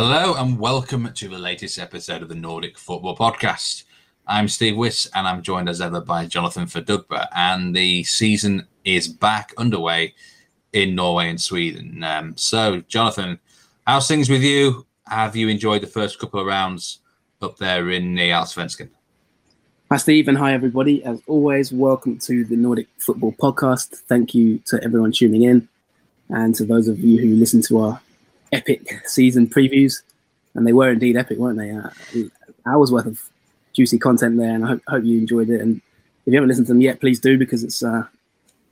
[0.00, 3.82] Hello and welcome to the latest episode of the Nordic Football Podcast.
[4.28, 7.26] I'm Steve Wiss and I'm joined as ever by Jonathan Verdugba.
[7.34, 10.14] And the season is back underway
[10.72, 12.04] in Norway and Sweden.
[12.04, 13.40] Um, so, Jonathan,
[13.88, 14.86] how's things with you?
[15.08, 17.00] Have you enjoyed the first couple of rounds
[17.42, 18.90] up there in the Allsvenskan?
[19.90, 21.02] Hi, Steve, and hi, everybody.
[21.02, 23.96] As always, welcome to the Nordic Football Podcast.
[24.06, 25.68] Thank you to everyone tuning in
[26.28, 28.00] and to those of you who listen to our
[28.52, 30.02] epic season previews.
[30.54, 31.70] And they were indeed epic, weren't they?
[31.70, 31.90] Uh,
[32.66, 33.22] hours worth of
[33.74, 35.60] juicy content there, and I hope, hope, you enjoyed it.
[35.60, 35.76] And
[36.26, 38.04] if you haven't listened to them yet, please do because it's uh,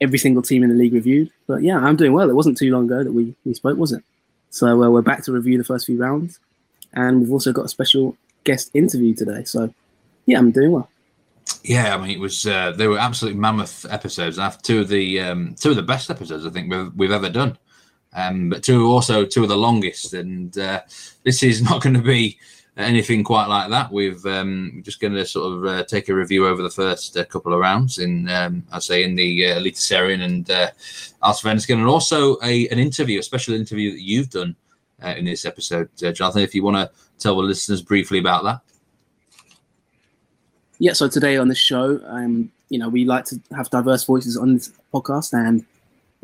[0.00, 1.30] every single team in the league reviewed.
[1.46, 2.28] But yeah, I'm doing well.
[2.28, 4.02] It wasn't too long ago that we, we spoke, was it?
[4.50, 6.38] So uh, we're back to review the first few rounds.
[6.92, 9.44] And we've also got a special guest interview today.
[9.44, 9.72] So
[10.26, 10.88] yeah, I'm doing well.
[11.62, 14.38] Yeah, I mean, it was uh, they were absolutely mammoth episodes.
[14.38, 17.28] And two of the um, two of the best episodes I think we've, we've ever
[17.28, 17.58] done.
[18.16, 20.80] Um, but two also two of the longest, and uh,
[21.22, 22.38] this is not going to be
[22.76, 23.92] anything quite like that.
[23.92, 27.24] We've um, just going to sort of uh, take a review over the first uh,
[27.24, 30.70] couple of rounds in, um, I say, in the uh, and uh,
[31.22, 34.56] and also a, an interview, a special interview that you've done
[35.02, 36.42] uh, in this episode, uh, Jonathan.
[36.42, 38.60] If you want to tell the listeners briefly about that.
[40.78, 44.36] Yeah, so today on the show, um, you know, we like to have diverse voices
[44.36, 45.64] on this podcast, and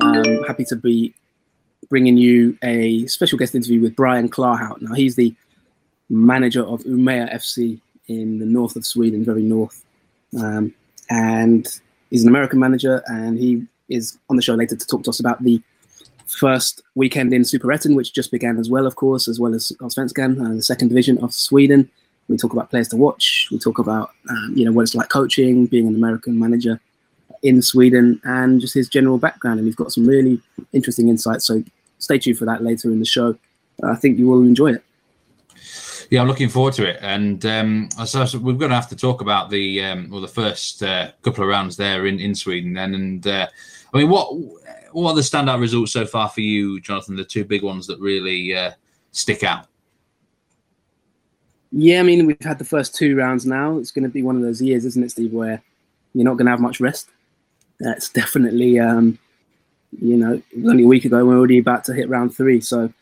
[0.00, 1.14] I'm happy to be
[1.92, 4.80] bringing you a special guest interview with Brian Clarhaut.
[4.80, 5.34] Now, he's the
[6.08, 9.84] manager of Umeå FC in the north of Sweden, very north,
[10.40, 10.72] um,
[11.10, 11.68] and
[12.08, 15.20] he's an American manager, and he is on the show later to talk to us
[15.20, 15.60] about the
[16.26, 20.40] first weekend in Superettan, which just began as well, of course, as well as Allsvenskan,
[20.42, 21.90] uh, the second division of Sweden.
[22.28, 23.48] We talk about players to watch.
[23.52, 26.80] We talk about um, you know what it's like coaching, being an American manager
[27.42, 29.58] in Sweden, and just his general background.
[29.58, 30.40] And we've got some really
[30.72, 31.44] interesting insights.
[31.44, 31.62] So
[32.02, 33.36] stay tuned for that later in the show.
[33.82, 34.84] Uh, I think you will enjoy it.
[36.10, 38.96] Yeah, I'm looking forward to it, and um, so, so we're going to have to
[38.96, 42.74] talk about the um, well the first uh, couple of rounds there in, in Sweden.
[42.74, 43.46] Then, and uh,
[43.94, 44.34] I mean, what
[44.92, 47.16] what are the standout results so far for you, Jonathan?
[47.16, 48.72] The two big ones that really uh,
[49.12, 49.68] stick out.
[51.70, 53.78] Yeah, I mean, we've had the first two rounds now.
[53.78, 55.62] It's going to be one of those years, isn't it, Steve, where
[56.12, 57.08] you're not going to have much rest.
[57.80, 59.18] That's definitely, um,
[60.00, 61.24] you know, only a week ago.
[61.24, 62.60] We're already about to hit round three.
[62.60, 62.92] So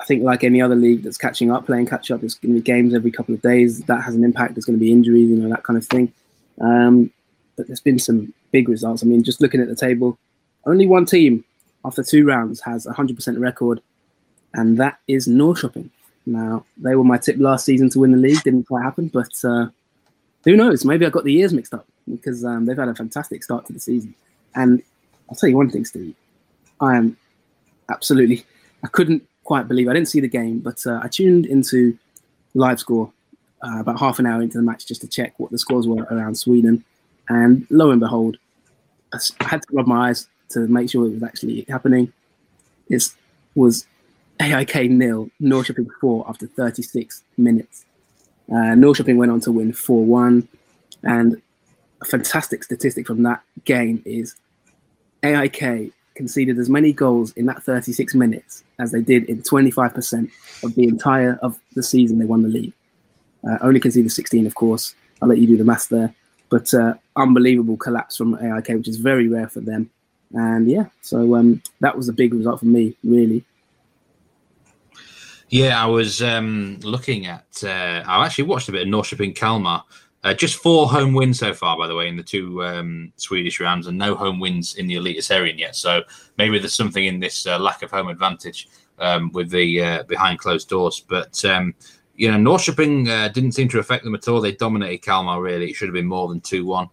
[0.00, 2.60] I think, like any other league that's catching up, playing catch up, there's going to
[2.60, 3.80] be games every couple of days.
[3.82, 4.54] That has an impact.
[4.54, 6.12] There's going to be injuries, you know, that kind of thing.
[6.60, 7.10] Um,
[7.56, 9.02] but there's been some big results.
[9.02, 10.18] I mean, just looking at the table,
[10.64, 11.44] only one team
[11.84, 13.80] after two rounds has a 100% record,
[14.54, 15.90] and that is Norrköping.
[16.26, 18.42] Now, they were my tip last season to win the league.
[18.42, 19.68] Didn't quite happen, but uh,
[20.44, 20.84] who knows?
[20.84, 23.72] Maybe I got the years mixed up because um, they've had a fantastic start to
[23.72, 24.14] the season.
[24.54, 24.82] And
[25.28, 26.14] I'll tell you one thing, Steve.
[26.80, 27.16] I am
[27.90, 28.44] absolutely,
[28.84, 31.98] I couldn't quite believe, I didn't see the game, but uh, I tuned into
[32.54, 33.12] live score
[33.62, 36.04] uh, about half an hour into the match just to check what the scores were
[36.10, 36.84] around Sweden.
[37.28, 38.38] And lo and behold,
[39.12, 42.12] I had to rub my eyes to make sure it was actually happening.
[42.88, 43.10] It
[43.54, 43.86] was
[44.40, 47.84] AIK nil, Norrköping four after 36 minutes.
[48.50, 50.48] Uh, Norrköping went on to win 4 1.
[51.02, 51.40] And
[52.00, 54.36] a fantastic statistic from that game is
[55.22, 60.30] AIK conceded as many goals in that 36 minutes as they did in 25%
[60.64, 62.72] of the entire of the season they won the league.
[63.48, 64.94] Uh, only conceded 16, of course.
[65.22, 66.14] I'll let you do the math there.
[66.50, 69.90] But uh, unbelievable collapse from AIK, which is very rare for them.
[70.32, 73.44] And yeah, so um, that was a big result for me, really.
[75.50, 77.62] Yeah, I was um, looking at.
[77.64, 79.84] Uh, I actually watched a bit of Norrköping Kalmar.
[80.24, 83.60] Uh, just four home wins so far, by the way, in the two um, Swedish
[83.60, 85.76] rounds, and no home wins in the Eliteserien yet.
[85.76, 86.02] So
[86.38, 90.40] maybe there's something in this uh, lack of home advantage um, with the uh, behind
[90.40, 91.04] closed doors.
[91.08, 91.74] But um,
[92.16, 94.40] you know, Norrköping uh, didn't seem to affect them at all.
[94.40, 95.40] They dominated Kalmar.
[95.40, 96.88] Really, it should have been more than two one.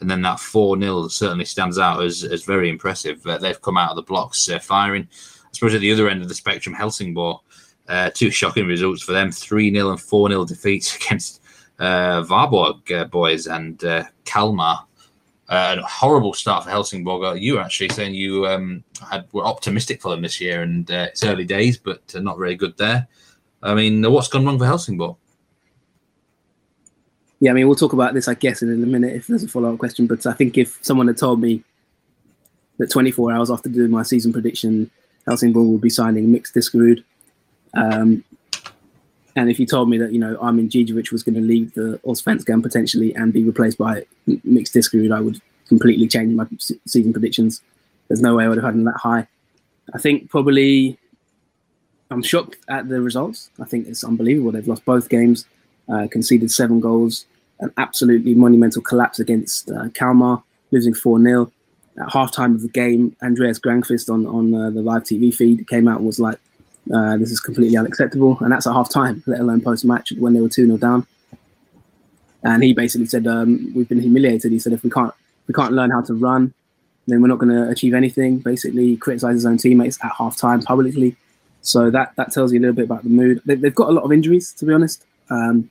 [0.00, 3.24] And then that four 0 certainly stands out as, as very impressive.
[3.26, 5.06] Uh, they've come out of the blocks uh, firing.
[5.12, 7.40] I suppose at the other end of the spectrum, Helsingborg
[8.14, 11.39] two shocking results for them 3 0 and 4 0 defeats against
[11.80, 14.86] uh, Varberg uh, boys and uh, Kalmar.
[15.48, 17.24] Uh, horrible start for Helsingborg.
[17.24, 20.88] Uh, you were actually saying you um, had were optimistic for them this year, and
[20.92, 23.08] uh, it's early days, but not very good there.
[23.60, 25.16] I mean, what's gone wrong for Helsingborg?
[27.40, 29.48] Yeah, I mean, we'll talk about this, I guess, in a minute if there's a
[29.48, 30.06] follow up question.
[30.06, 31.64] But I think if someone had told me
[32.78, 34.90] that 24 hours after doing my season prediction,
[35.26, 37.02] Helsingborg would be signing Mix Diskerud,
[37.74, 38.22] um,
[39.36, 42.00] and if you told me that, you know, Armin Gigovic was going to leave the
[42.04, 44.04] Allsvenskan potentially and be replaced by
[44.44, 46.46] Mixed Diskerud, I would completely change my
[46.86, 47.62] season predictions.
[48.08, 49.28] There's no way I would have had them that high.
[49.94, 50.98] I think probably
[52.10, 53.50] I'm shocked at the results.
[53.60, 54.52] I think it's unbelievable.
[54.52, 55.46] They've lost both games,
[55.88, 57.26] uh, conceded seven goals,
[57.60, 60.42] an absolutely monumental collapse against uh, Kalmar,
[60.72, 61.52] losing 4 0.
[62.00, 65.86] At halftime of the game, Andreas Granqvist on, on uh, the live TV feed came
[65.86, 66.38] out and was like,
[66.92, 68.38] uh, this is completely unacceptable.
[68.40, 71.06] And that's at half time, let alone post match when they were 2 0 down.
[72.42, 74.52] And he basically said, um, We've been humiliated.
[74.52, 75.12] He said, If we can't,
[75.46, 76.54] we can't learn how to run,
[77.06, 78.38] then we're not going to achieve anything.
[78.38, 81.16] Basically, criticized his own teammates at half time publicly.
[81.62, 83.42] So that, that tells you a little bit about the mood.
[83.44, 85.04] They, have got a lot of injuries, to be honest.
[85.28, 85.70] Um,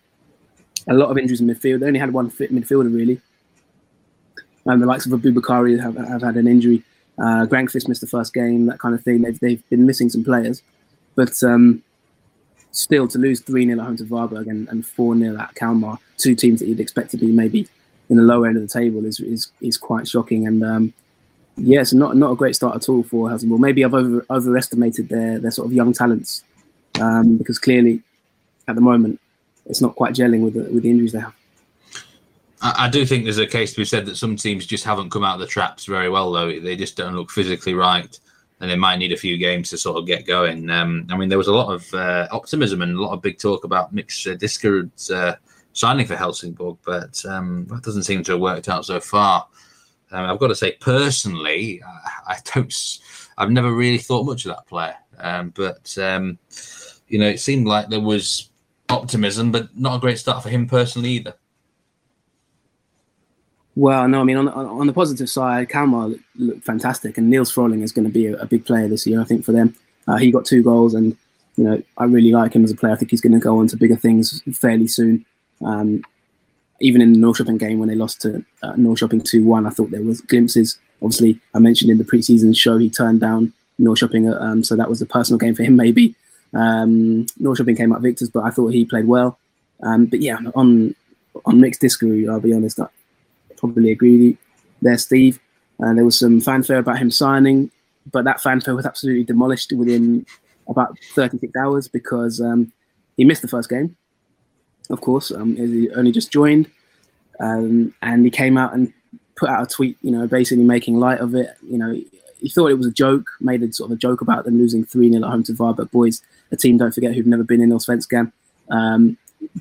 [0.88, 1.80] a lot of injuries in midfield.
[1.80, 3.20] They only had one fit midfielder, really.
[4.66, 6.84] And the likes of Abubakari have, have had an injury.
[7.18, 9.22] Uh, Granqvist missed the first game, that kind of thing.
[9.22, 10.62] They've, they've been missing some players.
[11.20, 11.84] But um,
[12.72, 16.34] still, to lose 3 0 at home to Varberg and 4 0 at Kalmar, two
[16.34, 17.68] teams that you'd expect to be maybe
[18.10, 20.48] in the lower end of the table, is is, is quite shocking.
[20.48, 20.94] And um,
[21.58, 23.60] yeah, not not a great start at all for Helsingborg.
[23.60, 26.46] Maybe I've over, overestimated their their sort of young talents
[27.02, 28.02] um, because clearly
[28.70, 29.20] at the moment
[29.66, 31.36] it's not quite gelling with the, with the injuries they have.
[32.62, 35.10] I, I do think there's a case to be said that some teams just haven't
[35.10, 36.58] come out of the traps very well, though.
[36.62, 38.18] They just don't look physically right,
[38.60, 40.70] and they might need a few games to sort of get going.
[40.70, 43.40] Um, I mean, there was a lot of uh, optimism and a lot of big
[43.40, 45.36] talk about Mix uh, Diskerud's uh,
[45.74, 49.48] signing for Helsingborg, but um, that doesn't seem to have worked out so far.
[50.12, 53.00] Um, I've got to say, personally, I, I, don't.
[53.38, 56.40] I've never really thought much of that player, um, but um,
[57.08, 58.50] you know, it seemed like there was
[58.90, 61.36] optimism, but not a great start for him personally either.
[63.80, 67.82] Well, no, I mean, on, on the positive side, Kalmar looked, fantastic, and Nils Fröling
[67.82, 69.74] is going to be a, a, big player this year, I think, for them.
[70.06, 71.16] Uh, he got two goals, and
[71.56, 72.92] you know, I really like him as a player.
[72.92, 75.26] I think he's going to go on to bigger things fairly soon.
[75.64, 76.04] Um,
[76.82, 79.92] even in the Norrköping game when they lost to uh, Norrköping 2 1, I thought
[79.92, 80.78] there was glimpses.
[81.02, 84.90] Obviously, I mentioned in the preseason show he turned down Norrköping, Shopping, um, so that
[84.90, 86.16] was a personal game for him, maybe.
[86.54, 89.40] Um, Norrköping came up victors, but I thought he played well.
[89.82, 90.96] Um, but yeah, on
[91.46, 92.82] on mixed Diskerud, I'll be honest,
[93.60, 94.38] probably agree with you
[94.82, 95.40] there, Steve.
[95.84, 97.72] Uh, there was some fanfare about him signing,
[98.12, 100.26] but that fanfare was absolutely demolished within
[100.68, 102.72] about 36 hours because um,
[103.18, 103.96] he missed the first game
[104.90, 105.32] of course.
[105.32, 106.70] Um, he only just joined,
[107.40, 108.92] um, and he came out and
[109.36, 111.56] put out a tweet, you know, basically making light of it.
[111.62, 111.92] You know,
[112.40, 114.86] he thought it was a joke, made a sort of a joke about them losing
[114.86, 116.22] 3 0 at home to Varberg Boys,
[116.52, 118.32] a team, don't forget, who've never been in Allsvenskan.
[118.70, 119.18] Um,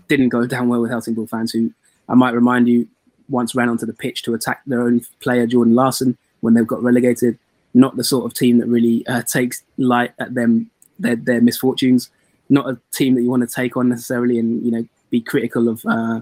[0.09, 1.73] didn't go down well with Helsingborg fans, who
[2.09, 2.89] I might remind you
[3.29, 6.83] once ran onto the pitch to attack their own player, Jordan Larsson when they've got
[6.83, 7.39] relegated.
[7.75, 12.11] Not the sort of team that really uh, takes light at them, their, their misfortunes.
[12.49, 15.69] Not a team that you want to take on necessarily and, you know, be critical
[15.69, 16.21] of, uh,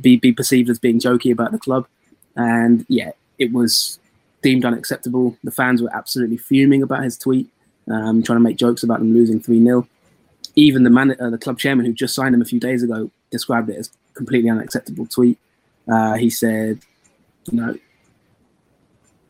[0.00, 1.86] be be perceived as being jokey about the club,
[2.34, 3.98] and yeah, it was
[4.42, 5.36] deemed unacceptable.
[5.44, 7.48] The fans were absolutely fuming about his tweet,
[7.90, 9.86] um, trying to make jokes about them losing three 0
[10.54, 13.10] Even the man, uh, the club chairman who just signed him a few days ago,
[13.30, 15.38] described it as completely unacceptable tweet.
[15.90, 16.80] Uh, he said,
[17.50, 17.78] you know,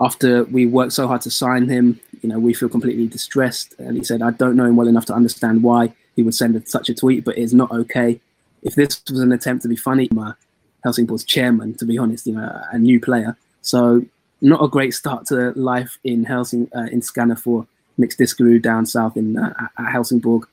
[0.00, 3.74] after we worked so hard to sign him, you know, we feel completely distressed.
[3.78, 6.66] And he said, I don't know him well enough to understand why he would send
[6.68, 8.20] such a tweet, but it's not okay
[8.66, 10.34] if this was an attempt to be funny, my
[10.82, 13.36] Helsingborg's chairman, to be honest, you know, a new player.
[13.62, 14.04] So
[14.40, 18.84] not a great start to life in Helsing uh, in Skåne for Mix Diskerud down
[18.84, 20.48] south in uh, at Helsingborg.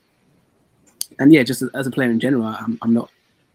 [1.20, 3.10] And yeah, just as a player in general, I'm, I'm not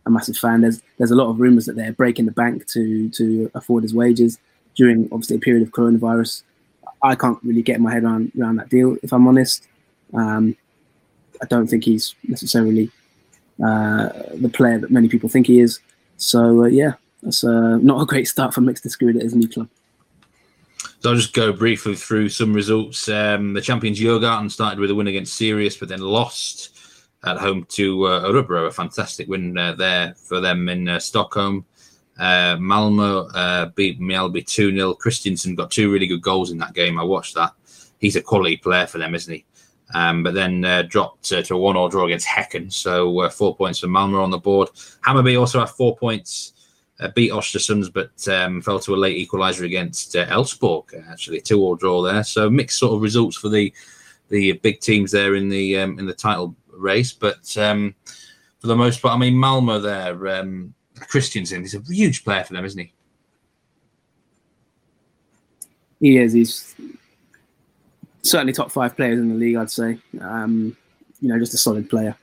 [0.09, 0.63] a massive fan.
[0.63, 3.95] There's there's a lot of rumours that they're breaking the bank to to afford his
[3.95, 4.39] wages
[4.75, 6.43] during obviously a period of coronavirus.
[7.03, 9.69] I can't really get my head around around that deal, if I'm honest.
[10.13, 10.57] Um,
[11.41, 12.91] I don't think he's necessarily
[13.65, 15.79] uh, the player that many people think he is.
[16.17, 19.49] So uh, yeah, that's uh, not a great start for Mixed Diskerud at his new
[19.49, 19.69] club.
[21.01, 23.09] So I'll just go briefly through some results.
[23.09, 26.78] Um, the champions Djurgården started with a win against Sirius, but then lost
[27.25, 28.21] at home to uh.
[28.21, 31.65] A fantastic win uh, there for them in uh, Stockholm.
[32.19, 34.95] Uh, Malmo uh, beat Mjällby 2 0.
[34.95, 36.99] Christiansen got two really good goals in that game.
[36.99, 37.53] I watched that.
[37.99, 39.45] He's a quality player for them, isn't he?
[39.95, 42.73] um, but then uh, dropped to a one-all draw against Häcken.
[42.73, 44.69] So uh, four points for Malmo on the board.
[45.07, 46.53] Hammarby also had four points,
[47.15, 51.09] beat Ostersunds, but um, fell to a late equaliser against Elfsborg.
[51.11, 52.25] Actually, two-all draw there.
[52.25, 53.73] So mixed sort of results for the
[54.29, 57.13] the big teams there in the um, in the title race.
[57.13, 57.95] But um,
[58.61, 60.29] for the most part, I mean Malmo there.
[60.29, 62.93] Um, Christiansen, he's a huge player for them, isn't he?
[66.01, 66.33] He is.
[66.33, 66.75] He's
[68.23, 69.99] certainly top five players in the league, I'd say.
[70.21, 70.77] Um,
[71.21, 72.17] you know, just a solid player.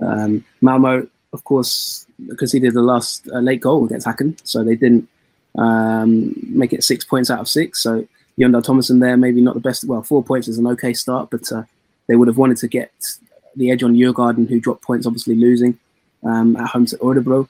[0.00, 2.06] Um, Malmo, of course,
[2.38, 5.08] conceded the last uh, late goal against Häcken, so they didn't
[5.56, 7.82] um, make it six points out of six.
[7.82, 8.06] So
[8.38, 9.84] Jon Dahl Tomasson there, maybe not the best.
[9.84, 11.64] Well, four points is an okay start, but uh,
[12.06, 12.92] they would have wanted to get
[13.56, 15.78] the edge on Djurgården, who dropped points, obviously losing
[16.24, 17.48] um, at home to Örebro.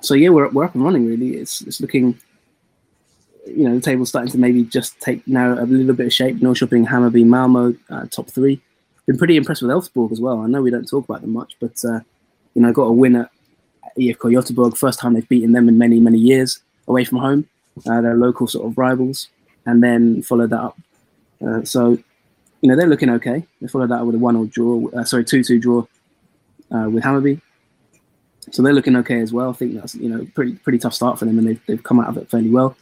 [0.00, 1.06] So yeah, we're we're up and running.
[1.06, 2.18] Really, it's it's looking.
[3.46, 6.36] You know, the table's starting to maybe just take now a little bit of shape.
[6.36, 8.60] Norrköping, Hammarby, Malmo, uh, top three.
[9.06, 10.40] Been pretty impressed with Elfsborg as well.
[10.40, 12.00] I know we don't talk about them much, but uh,
[12.54, 13.30] you know, got a win at
[13.98, 14.76] IFK Göteborg.
[14.76, 17.48] First time they've beaten them in many many years away from home.
[17.86, 19.28] Uh, they're local sort of rivals,
[19.66, 20.78] and then followed that up.
[21.44, 21.98] Uh, so,
[22.60, 23.44] you know, they're looking okay.
[23.60, 24.88] They followed that with a one or draw.
[24.90, 25.80] Uh, sorry, two two draw
[26.70, 27.40] uh, with Hammarby.
[28.50, 29.50] So they're looking okay as well.
[29.50, 32.00] I think that's you know pretty pretty tough start for them, and they've, they've come
[32.00, 32.76] out of it fairly well.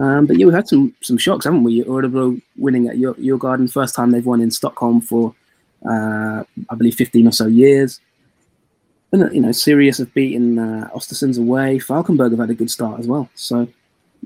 [0.00, 1.84] Um, but yeah, we've had some some shocks, haven't we?
[1.84, 5.34] Örebro winning at your your garden, first time they've won in Stockholm for
[5.88, 8.00] uh, I believe 15 or so years.
[9.12, 11.78] And you know, Sirius have beaten uh, Ostersund's away.
[11.78, 13.28] Falkenberg have had a good start as well.
[13.34, 13.68] So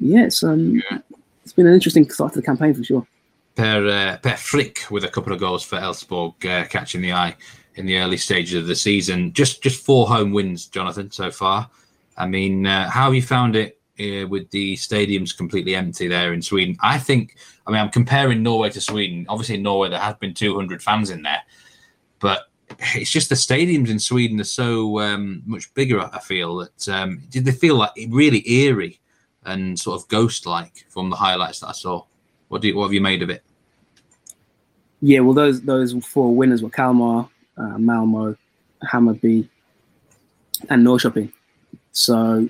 [0.00, 0.99] yeah, it's um, yeah.
[1.44, 3.06] it's been an interesting start to the campaign for sure.
[3.59, 7.37] Per uh, Per Frick with a couple of goals for Elfsborg, uh, catching the eye
[7.75, 9.33] in the early stages of the season.
[9.33, 11.69] Just just four home wins, Jonathan, so far.
[12.17, 16.33] I mean, uh, how have you found it uh, with the stadiums completely empty there
[16.33, 16.77] in Sweden?
[16.81, 17.37] I think.
[17.67, 19.27] I mean, I'm comparing Norway to Sweden.
[19.29, 21.43] Obviously, in Norway there have been 200 fans in there,
[22.21, 22.43] but
[22.95, 26.00] it's just the stadiums in Sweden are so um, much bigger.
[26.00, 29.00] I feel that um, did they feel like really eerie
[29.45, 32.05] and sort of ghost-like from the highlights that I saw.
[32.49, 33.43] What do you, what have you made of it?
[35.00, 38.37] Yeah, well, those those four winners were Kalmar, uh, Malmo,
[38.83, 39.49] Hammarby,
[40.69, 41.33] and Norrköping.
[41.93, 42.49] So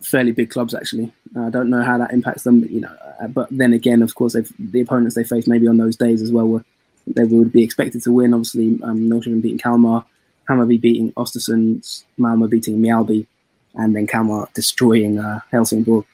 [0.00, 1.12] fairly big clubs actually.
[1.36, 2.96] I don't know how that impacts them, but, you know.
[3.20, 6.32] Uh, but then again, of course, the opponents they faced maybe on those days as
[6.32, 6.64] well were
[7.06, 8.32] they would be expected to win.
[8.32, 9.08] Obviously, um,
[9.40, 10.04] beating Kalmar,
[10.48, 13.26] Hammarby beating Östersund, Malmo beating Mjällby,
[13.74, 16.06] and then Kalmar destroying uh, Helsingborg.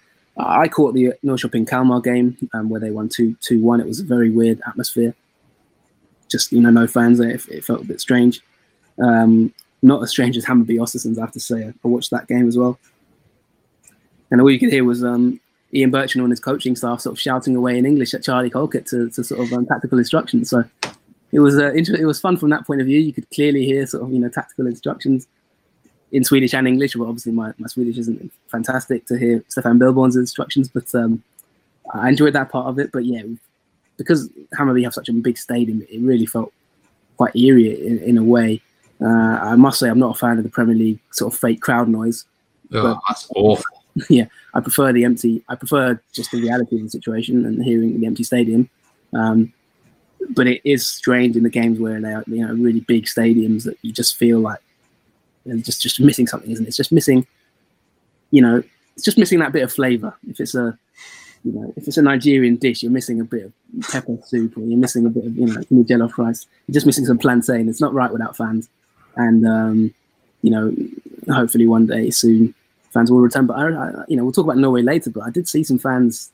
[0.46, 3.80] I caught the Norrköping Kalmar game um, where they won 2 2 1.
[3.80, 5.14] It was a very weird atmosphere.
[6.30, 7.30] Just, you know, no fans there.
[7.30, 8.40] It, it felt a bit strange.
[9.02, 11.66] Um, not as strange as Hammarby Östersund, I have to say.
[11.66, 12.78] I watched that game as well.
[14.30, 15.40] And all you could hear was um,
[15.74, 18.86] Ian Burchnall and his coaching staff sort of shouting away in English at Charlie Colkett
[18.86, 20.50] to, to sort of um, tactical instructions.
[20.50, 20.64] So
[21.32, 23.00] it was uh, inter- it was fun from that point of view.
[23.00, 25.26] You could clearly hear sort of you know tactical instructions
[26.12, 26.96] in Swedish and English.
[26.96, 31.22] Well, obviously my, my Swedish isn't fantastic to hear Stefan Billborn's instructions, but um,
[31.92, 32.92] I enjoyed that part of it.
[32.92, 33.22] But yeah,
[33.96, 36.52] because Hammarby have such a big stadium, it really felt
[37.16, 38.62] quite eerie in, in a way.
[39.00, 41.60] Uh, I must say, I'm not a fan of the Premier League sort of fake
[41.60, 42.24] crowd noise.
[42.72, 43.64] Oh, but, that's awful.
[44.08, 45.42] Yeah, I prefer the empty.
[45.48, 48.70] I prefer just the reality of the situation and hearing the empty stadium.
[49.12, 49.52] Um,
[50.30, 53.64] but it is strange in the games where they are, you know, really big stadiums
[53.64, 54.60] that you just feel like
[55.44, 56.68] and just just missing something, isn't it?
[56.68, 57.26] It's just missing,
[58.30, 58.62] you know,
[58.94, 60.14] it's just missing that bit of flavour.
[60.28, 60.78] If it's a,
[61.44, 63.52] you know, if it's a Nigerian dish, you're missing a bit of
[63.90, 66.46] pepper soup, or you're missing a bit of, you know, jollof rice.
[66.66, 67.68] You're just missing some plantain.
[67.68, 68.68] It's not right without fans,
[69.16, 69.94] and um,
[70.42, 70.74] you know,
[71.32, 72.54] hopefully one day soon
[72.90, 73.46] fans will return.
[73.46, 75.10] But I, I, you know, we'll talk about Norway later.
[75.10, 76.30] But I did see some fans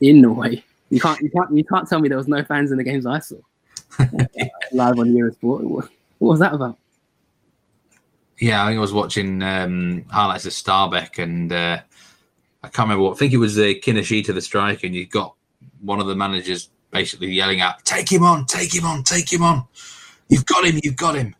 [0.00, 0.64] in Norway.
[0.90, 3.04] You can't, you can't, you can't tell me there was no fans in the games
[3.04, 3.36] I saw
[3.98, 4.06] uh,
[4.72, 5.62] live on Eurosport.
[5.62, 5.88] What,
[6.18, 6.78] what was that about?
[8.40, 11.80] Yeah, I think I was watching um, highlights of Stabæk, and uh,
[12.62, 13.16] I can't remember what.
[13.16, 15.34] I think it was the uh, Kinoshita, the striker, and you got
[15.80, 18.46] one of the managers basically yelling out, "Take him on!
[18.46, 19.02] Take him on!
[19.02, 19.64] Take him on!
[20.28, 20.78] You've got him!
[20.82, 21.34] You've got him!"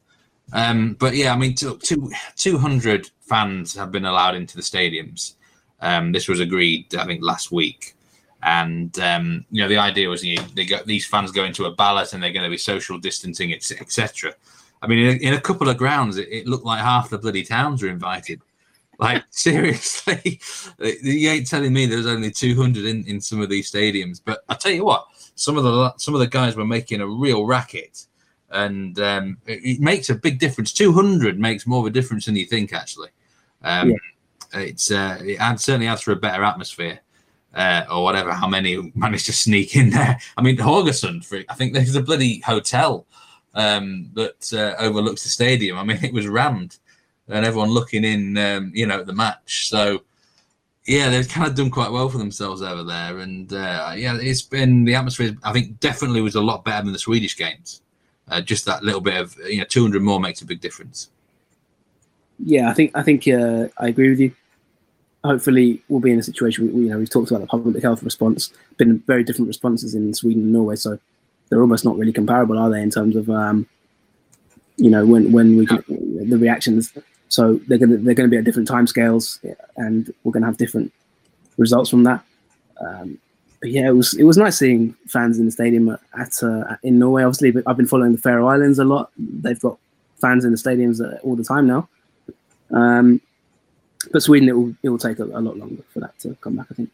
[0.52, 5.34] Um, but yeah, I mean, two, two, 200 fans have been allowed into the stadiums.
[5.80, 7.94] Um, this was agreed, I think, last week.
[8.42, 11.74] And um, you know, the idea was you, they got these fans go into a
[11.74, 14.34] ballot, and they're going to be social distancing, etc.
[14.82, 17.18] I mean, in a, in a couple of grounds, it, it, looked like half the
[17.18, 18.40] bloody towns were invited.
[18.98, 20.40] Like seriously,
[20.78, 24.20] you ain't telling me there's only 200 in, in some of these stadiums.
[24.24, 27.06] But I tell you what, some of the some of the guys were making a
[27.06, 28.06] real racket,
[28.50, 30.72] and um, it, it, makes a big difference.
[30.72, 32.72] 200 makes more of a difference than you think.
[32.72, 33.10] Actually,
[33.62, 33.96] um, yeah.
[34.60, 37.00] it's uh, it adds, certainly adds for a better atmosphere.
[37.54, 40.18] Uh, or whatever, how many managed to sneak in there?
[40.36, 43.06] I mean, Haugesund, I think there's a bloody hotel
[43.54, 45.78] um, that uh, overlooks the stadium.
[45.78, 46.78] I mean, it was rammed,
[47.28, 49.68] and everyone looking in, um, you know, at the match.
[49.68, 50.02] So,
[50.86, 53.18] yeah, they've kind of done quite well for themselves over there.
[53.18, 55.36] And uh, yeah, it's been the atmosphere.
[55.42, 57.82] I think definitely was a lot better than the Swedish games.
[58.30, 61.08] Uh, just that little bit of you know, 200 more makes a big difference.
[62.38, 64.32] Yeah, I think I think uh, I agree with you.
[65.24, 66.72] Hopefully, we'll be in a situation.
[66.72, 68.52] We, you know, we've talked about the public health response.
[68.76, 70.76] Been very different responses in Sweden and Norway.
[70.76, 70.98] So
[71.48, 72.82] they're almost not really comparable, are they?
[72.82, 73.66] In terms of um,
[74.76, 76.92] you know when when we the reactions.
[77.28, 79.40] So they're gonna they're gonna be at different time scales,
[79.76, 80.92] and we're gonna have different
[81.58, 82.24] results from that.
[82.80, 83.18] Um,
[83.60, 86.98] but yeah, it was it was nice seeing fans in the stadium at, uh, in
[86.98, 87.24] Norway.
[87.24, 89.10] Obviously, I've been following the Faroe Islands a lot.
[89.18, 89.78] They've got
[90.20, 91.88] fans in the stadiums uh, all the time now.
[92.70, 93.20] Um,
[94.12, 96.56] but Sweden, it will it will take a, a, lot longer for that to come
[96.56, 96.66] back.
[96.70, 96.90] I think.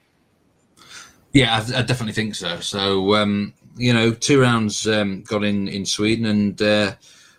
[1.33, 2.61] Yeah, I, I definitely think so.
[2.61, 6.95] So um, you know, two rounds um, got in in Sweden, and uh,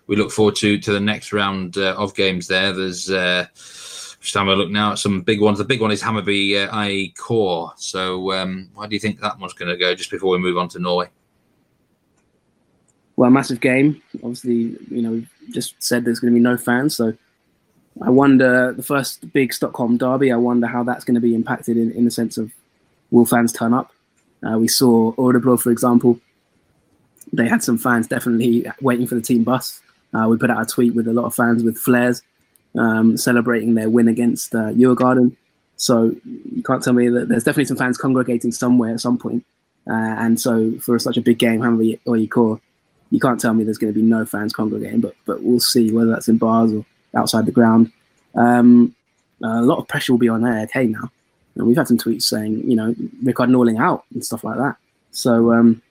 [0.07, 2.73] we look forward to to the next round uh, of games there.
[2.73, 5.57] There's uh, just having a look now at some big ones.
[5.57, 7.73] The big one is Hammarby uh, AIK.
[7.77, 10.57] So um, why do you think that one's going to go just before we move
[10.57, 11.09] on to Norway?
[13.15, 14.01] Well, massive game.
[14.15, 17.13] Obviously, you know, we've just said there's going to be no fans, so
[18.01, 20.31] I wonder the first big Stockholm derby.
[20.31, 22.51] I wonder how that's going to be impacted in, in the sense of
[23.11, 23.93] will fans turn up?
[24.43, 26.19] Uh, we saw Örebro, for example.
[27.33, 29.81] They had some fans definitely waiting for the team bus.
[30.13, 32.21] Uh, we put out a tweet with a lot of fans with flares
[32.77, 35.35] um, celebrating their win against uh, Garden.
[35.77, 39.45] So you can't tell me that there's definitely some fans congregating somewhere at some point.
[39.87, 42.61] Uh, and so for such a big game, Hammarby AIK,
[43.11, 45.01] you can't tell me there's going to be no fans congregating.
[45.01, 47.91] But but we'll see whether that's in bars or outside the ground.
[48.35, 48.95] Um,
[49.43, 51.11] a lot of pressure will be on AIK now.
[51.55, 54.75] And we've had some tweets saying, you know, Rickard Norling out and stuff like that.
[55.11, 55.81] So um,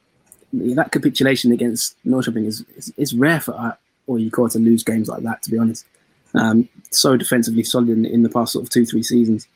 [0.74, 3.72] that capitulation against Norrköping is, is, is rare for uh,
[4.06, 5.42] or you call to lose games like that.
[5.42, 5.86] To be honest,
[6.34, 9.48] um, so defensively solid in, in, the past sort of two, three seasons.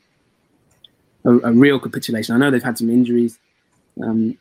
[1.25, 2.35] A, a real capitulation.
[2.35, 3.37] I know they've had some injuries.
[4.01, 4.37] Um,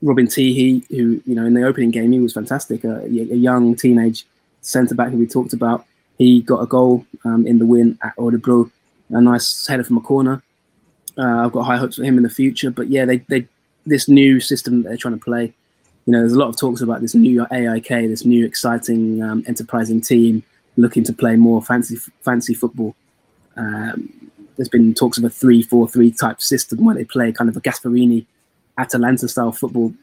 [0.00, 2.82] Robin Tihi, who, you know, in the opening game, he was fantastic.
[2.84, 4.26] a young teenage
[4.62, 5.84] centre back who we talked about.
[6.18, 8.70] He got a goal um, in the win at Örebro,
[9.10, 10.42] a nice header from a corner.
[11.16, 12.70] Uh, I've got high hopes for him in the future.
[12.70, 13.46] But yeah, they, they
[13.86, 15.52] this new system that they're trying to play.
[16.06, 19.44] You know, there's a lot of talks about this new AIK, this new exciting, um,
[19.46, 20.42] enterprising team
[20.76, 22.94] looking to play more fancy fancy football.
[23.56, 27.60] Um, there's been talks of a three-four-three type system where they play kind of a
[27.60, 28.26] Gasperini,
[28.78, 29.94] Atalanta style football.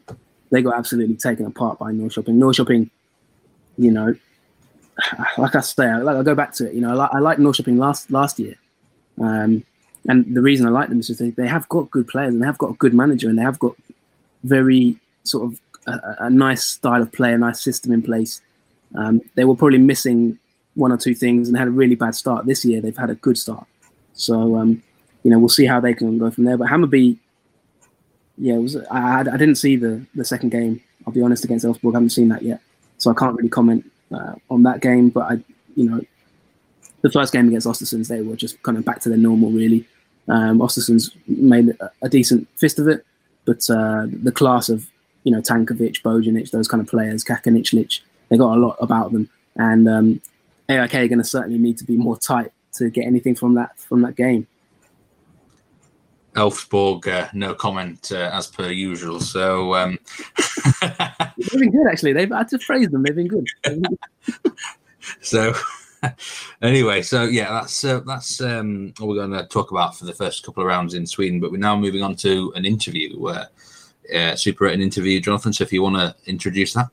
[0.50, 2.34] They got absolutely taken apart by Norrköping.
[2.34, 2.90] Norrköping,
[3.78, 4.14] you know,
[5.38, 6.74] like I say, like I go back to it.
[6.74, 8.54] You know, I like, I like Norrköping last last year,
[9.20, 9.64] um,
[10.08, 12.42] and the reason I like them is because they, they have got good players and
[12.42, 13.76] they have got a good manager and they have got
[14.44, 18.40] very sort of a, nice style of play, a nice system in place.
[18.94, 20.38] Um, they were probably missing
[20.74, 22.46] one or two things and had a really bad start.
[22.46, 23.66] This year they've had a good start.
[24.14, 24.82] So um,
[25.22, 26.56] you know we'll see how they can go from there.
[26.56, 27.18] But Hammarby,
[28.38, 30.82] yeah, was, I, I didn't see the the second game.
[31.06, 31.94] I'll be honest against Elfsborg.
[31.94, 32.60] I haven't seen that yet,
[32.98, 35.08] so I can't really comment uh, on that game.
[35.08, 35.32] But I,
[35.76, 36.00] you know,
[37.02, 39.50] the first game against Ostersunds, they were just kind of back to their normal.
[39.50, 39.86] Really,
[40.28, 40.60] um,
[41.26, 43.04] made a, a decent fist of it,
[43.44, 44.89] but uh, the class of
[45.24, 49.28] you know Tankovic, Bojanic, those kind of players, Kacaniklic, they got a lot about them.
[49.56, 50.22] And um,
[50.68, 53.78] AIK are going to certainly need to be more tight to get anything from that
[53.78, 54.46] from that game.
[56.34, 59.20] Elfsborg, uh, no comment uh, as per usual.
[59.20, 59.98] So um...
[60.80, 62.12] they've been good actually.
[62.12, 63.02] They've had to phrase them.
[63.02, 63.48] They've been good.
[65.20, 65.52] so
[66.62, 70.12] anyway, so yeah, that's uh, that's um, what we're going to talk about for the
[70.12, 71.40] first couple of rounds in Sweden.
[71.40, 73.18] But we're now moving on to an interview,
[74.14, 75.52] uh, Super an interview, Jonathan.
[75.52, 76.88] So if you want to introduce that.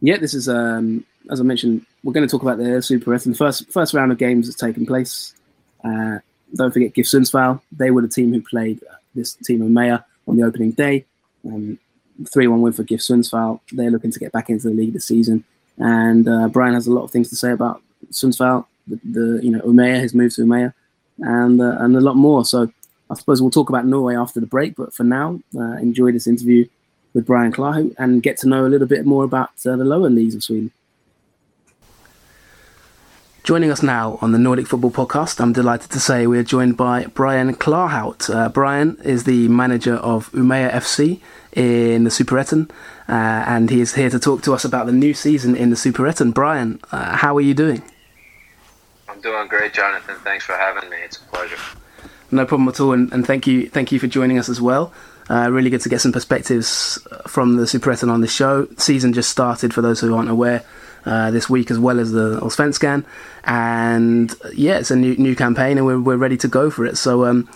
[0.00, 3.34] Yeah, this is um, as I mentioned, we're going to talk about the Super The
[3.34, 5.34] first first round of games that's taken place.
[5.82, 6.18] Uh,
[6.54, 7.60] don't forget GIF Sundsvall.
[7.72, 8.80] They were the team who played
[9.14, 11.04] this team of Umeå on the opening day.
[11.46, 11.78] Um,
[12.22, 13.60] 3-1 win for GIF Sundsvall.
[13.72, 15.44] They're looking to get back into the league this season.
[15.78, 18.66] And uh, Brian has a lot of things to say about Sundsvall.
[18.86, 20.72] The, the you know Umeå, his move to Umeå,
[21.18, 22.44] and uh, and a lot more.
[22.44, 22.70] So
[23.10, 24.76] I suppose we'll talk about Norway after the break.
[24.76, 26.66] But for now, uh, enjoy this interview
[27.12, 30.10] with Brian Clarhaut and get to know a little bit more about uh, the lower
[30.10, 30.72] leagues of Sweden.
[33.44, 36.78] Joining us now on the Nordic Football Podcast, I'm delighted to say we are joined
[36.78, 38.34] by Brian Clarhaut.
[38.34, 41.20] Uh, Brian is the manager of Umeå FC
[41.52, 42.70] in the Superettan,
[43.06, 43.12] uh,
[43.46, 46.32] and he is here to talk to us about the new season in the Superettan.
[46.32, 47.82] Brian, uh, how are you doing?
[49.10, 50.16] I'm doing great, Jonathan.
[50.24, 50.96] Thanks for having me.
[51.04, 51.58] It's a pleasure.
[52.30, 54.92] No problem at all, and, and thank you, thank you for joining us as well.
[55.30, 58.66] Uh, really good to get some perspectives from the Superettan on the show.
[58.76, 60.64] Season just started for those who aren't aware.
[61.06, 63.04] Uh, this week as well as the Allsvenskan.
[63.44, 66.96] And yeah, it's a new new campaign, and we're we're ready to go for it.
[66.96, 67.26] So.
[67.26, 67.48] Um,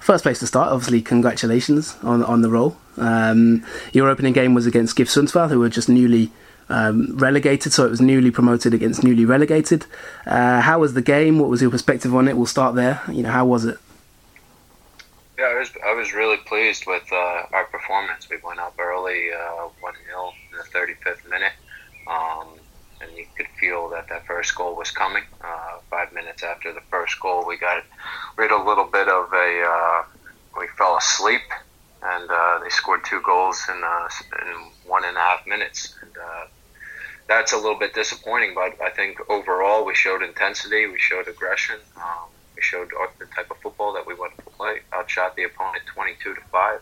[0.00, 2.76] first place to start, obviously, congratulations on on the role.
[2.98, 6.30] Um, your opening game was against GIF Sundsvall, who were just newly
[6.68, 9.86] um, relegated, so it was newly promoted against newly relegated.
[10.26, 11.38] Uh, how was the game?
[11.38, 12.36] What was your perspective on it?
[12.36, 13.00] We'll start there.
[13.10, 13.78] You know, how was it?
[15.40, 18.28] Yeah, I was I was really pleased with uh, our performance.
[18.28, 21.52] We went up early, uh, one 0 in the 35th minute.
[22.06, 22.58] Um,
[23.00, 25.22] and you could feel that that first goal was coming.
[25.42, 27.82] Uh, five minutes after the first goal, we got
[28.38, 30.02] had a little bit of a uh,
[30.58, 31.40] we fell asleep
[32.02, 34.08] and uh, they scored two goals in, uh,
[34.42, 35.94] in one and a half minutes.
[36.02, 36.44] And uh,
[37.28, 41.76] that's a little bit disappointing, but I think overall we showed intensity, we showed aggression,
[41.96, 42.28] um,
[42.60, 44.80] we showed the type of football that we want to play.
[44.92, 46.80] Outshot the opponent 22 to five.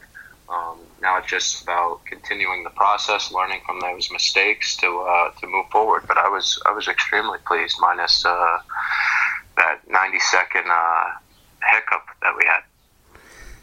[0.48, 5.46] Um, now it's just about continuing the process, learning from those mistakes to uh, to
[5.46, 6.04] move forward.
[6.08, 8.58] But I was I was extremely pleased, minus uh,
[9.56, 11.04] that 90 second uh,
[11.62, 12.62] hiccup that we had.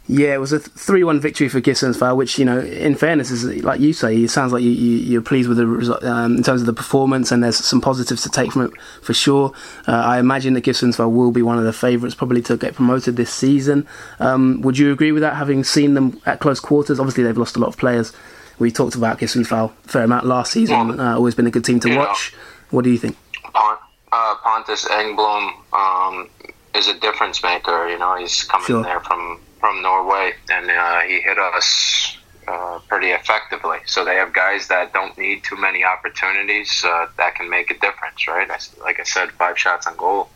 [0.08, 3.64] Yeah, it was a three-one victory for GIF Sundsvall, which you know, in fairness, is
[3.64, 6.44] like you say, it sounds like you, you are pleased with the result um, in
[6.44, 9.52] terms of the performance, and there's some positives to take from it for sure.
[9.88, 12.76] Uh, I imagine that GIF Sundsvall will be one of the favourites probably to get
[12.76, 13.88] promoted this season.
[14.20, 17.00] Um, would you agree with that, having seen them at close quarters?
[17.00, 18.14] Obviously, they've lost a lot of players.
[18.60, 21.00] We talked about GIF Sundsvall a fair amount last season.
[21.00, 22.32] Uh, always been a good team to watch.
[22.70, 23.18] What do you think?
[23.56, 26.30] Uh, Pontus Engblom um,
[26.76, 27.90] is a difference maker.
[27.90, 28.84] You know, he's coming sure.
[28.84, 32.16] there from from Norway, and uh, he hit us
[32.48, 33.80] uh, pretty effectively.
[33.88, 37.74] So they have guys that don't need too many opportunities uh, that can make a
[37.80, 38.48] difference, right?
[38.84, 40.30] Like I said, five shots on goal,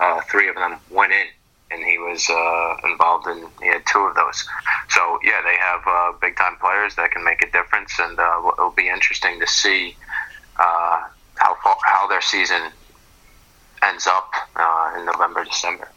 [0.00, 1.26] uh, three of them went in,
[1.72, 3.46] and he was uh, involved in.
[3.60, 4.48] He had two of those.
[4.88, 8.72] So yeah, they have uh, big time players that can make a difference, and it'll
[8.74, 9.94] be interesting to see
[10.56, 12.72] how how their season
[13.82, 14.32] ends up
[14.96, 15.90] in November, December.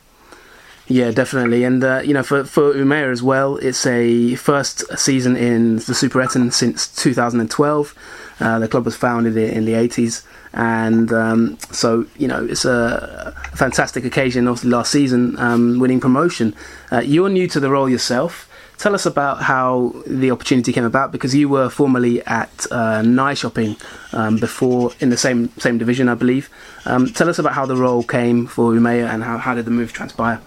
[0.90, 5.36] Yeah, definitely, and uh, you know, for for Umeå as well, it's a first season
[5.36, 7.94] in the Superettan since 2012.
[8.40, 10.24] Uh, the club was founded in the 80s,
[10.54, 14.48] and um, so you know it's a, fantastic occasion.
[14.48, 16.56] Obviously, last season um, winning promotion.
[16.90, 18.50] Uh, you're new to the role yourself.
[18.78, 23.76] Tell us about how the opportunity came about because you were formerly at uh, Nyköping
[24.14, 26.50] um, before in the same same division, I believe.
[26.86, 29.72] Um, tell us about how the role came for Umeå and how, how did the
[29.72, 30.40] move transpire.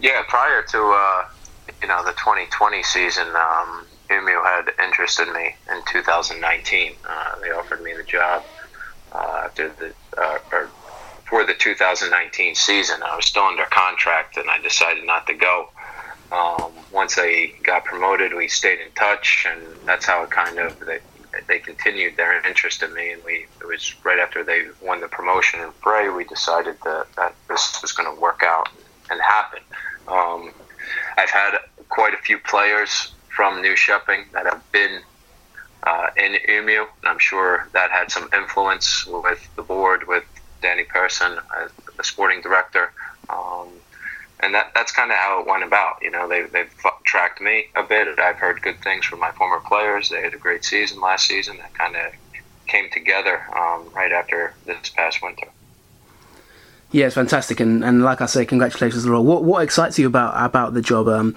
[0.00, 1.24] Yeah, prior to uh,
[1.82, 6.92] you know the 2020 season, um, Umeå had interested me in 2019.
[7.06, 8.42] Uh, they offered me the job
[9.12, 10.70] uh, the uh, or
[11.28, 13.02] for the 2019 season.
[13.02, 15.68] I was still under contract, and I decided not to go.
[16.32, 20.78] Um, once I got promoted, we stayed in touch, and that's how it kind of
[20.80, 20.98] they
[21.46, 23.12] they continued their interest in me.
[23.12, 27.06] And we it was right after they won the promotion in Bray, we decided that,
[27.16, 28.70] that this was going to work out
[29.10, 29.60] and happen.
[30.10, 30.52] Um,
[31.16, 35.00] I've had quite a few players from Nyköping that have been
[35.84, 40.24] uh, in Umeå, and I'm sure that had some influence with the board, with
[40.60, 42.92] Danny Persson, uh, the sporting director.
[43.28, 43.68] Um,
[44.40, 46.02] and that, that's kind of how it went about.
[46.02, 46.72] You know, they, they've
[47.04, 48.18] tracked me a bit.
[48.18, 50.08] I've heard good things from my former players.
[50.08, 51.58] They had a great season last season.
[51.58, 52.12] That kind of
[52.66, 55.48] came together um, right after this past winter.
[56.92, 59.22] Yeah, it's fantastic, and, and like I say, congratulations, Laura.
[59.22, 61.06] What what excites you about about the job?
[61.06, 61.34] Um,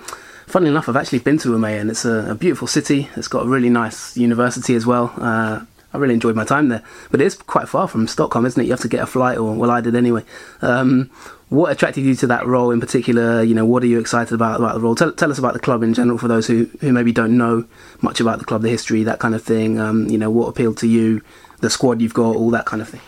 [0.47, 3.07] funnily enough, I've actually been to Umeå, and it's a, a, beautiful city.
[3.15, 5.13] It's got a really nice university as well.
[5.15, 5.63] Uh,
[5.93, 8.65] I really enjoyed my time there, but it is quite far from Stockholm, isn't it?
[8.65, 10.23] You have to get a flight, or well, I did anyway.
[10.63, 11.11] Um,
[11.49, 13.43] what attracted you to that role in particular?
[13.43, 14.95] You know, what are you excited about about the role?
[14.95, 17.65] Tell, tell us about the club in general for those who, who maybe don't know
[18.01, 19.79] much about the club, the history, that kind of thing.
[19.79, 21.21] Um, you know, what appealed to you,
[21.59, 23.01] the squad you've got, all that kind of thing.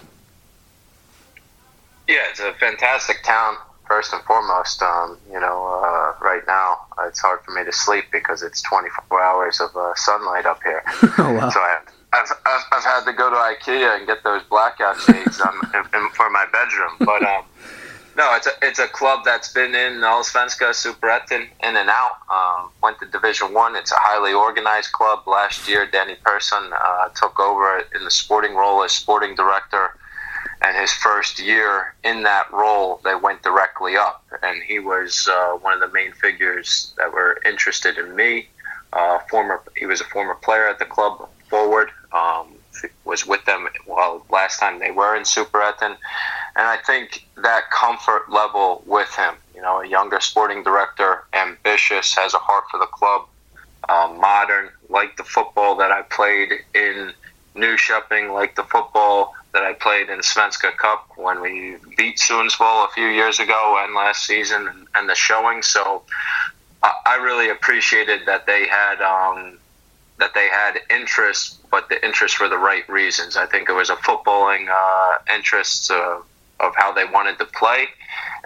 [2.07, 3.55] Yeah, it's a fantastic town.
[3.87, 8.05] First and foremost, um, you know, uh, right now it's hard for me to sleep
[8.11, 10.81] because it's 24 hours of uh, sunlight up here.
[11.19, 11.49] oh, wow.
[11.51, 11.77] So I,
[12.11, 15.81] I've, I've, I've, had to go to IKEA and get those blackout shades um, in,
[16.01, 16.95] in, for my bedroom.
[16.99, 17.45] But um,
[18.17, 22.17] no, it's a it's a club that's been in Allsvenska, Superettan, in and out.
[22.31, 23.75] Um, went to Division One.
[23.75, 25.27] It's a highly organized club.
[25.27, 29.91] Last year, Danny Persson uh, took over in the sporting role as sporting director
[30.61, 35.53] and his first year in that role, they went directly up, and he was uh,
[35.57, 38.47] one of the main figures that were interested in me.
[38.93, 41.91] Uh, former, he was a former player at the club, forward.
[42.11, 42.55] Um,
[43.05, 45.95] was with them while last time they were in Superettan,
[46.55, 52.15] and I think that comfort level with him, you know, a younger sporting director, ambitious,
[52.15, 53.27] has a heart for the club,
[53.87, 57.13] uh, modern, like the football that I played in
[57.55, 62.91] Nyköping, like the football that I played in Svenska Cup when we beat Sundsvall a
[62.91, 65.63] few years ago and last season and, the showing.
[65.63, 66.03] So
[66.83, 69.57] I, I really appreciated that they had um,
[70.19, 73.37] that they had interest, but the interest for the right reasons.
[73.37, 76.19] I think it was a footballing uh, interest uh,
[76.59, 77.87] of how they wanted to play,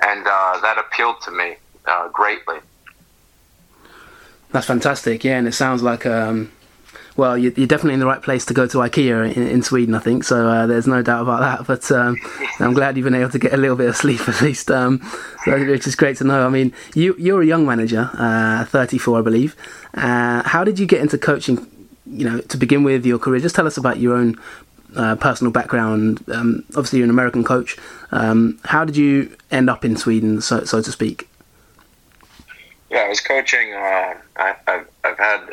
[0.01, 2.57] and uh, that appealed to me uh, greatly.
[4.51, 6.51] That's fantastic, yeah, and it sounds like um,
[7.19, 10.23] Well, you're definitely in the right place to go to IKEA in, Sweden, I think.
[10.23, 11.67] So uh, there's no doubt about that.
[11.67, 12.15] But um,
[12.61, 14.99] I'm glad you've been able to get a little bit of sleep at least, um,
[15.45, 16.45] which is great to know.
[16.45, 19.57] I mean, you you're a young manager, uh, 34, I believe.
[19.95, 21.67] Uh, how did you get into coaching?
[22.05, 24.39] You know, to begin with your career, just tell us about your own
[24.95, 26.23] uh, personal background.
[26.31, 27.77] Um, obviously, you're an American coach.
[28.11, 31.27] Um, how did you end up in Sweden, so, so to speak?
[32.89, 33.73] Yeah, I was coaching.
[33.73, 35.49] Uh, I, have I've had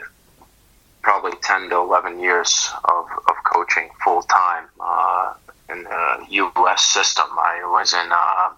[1.07, 5.35] probably 10 to 11 years of, of coaching full time uh,
[5.71, 6.83] in the U.S.
[6.83, 7.27] system.
[7.31, 8.51] I was in uh,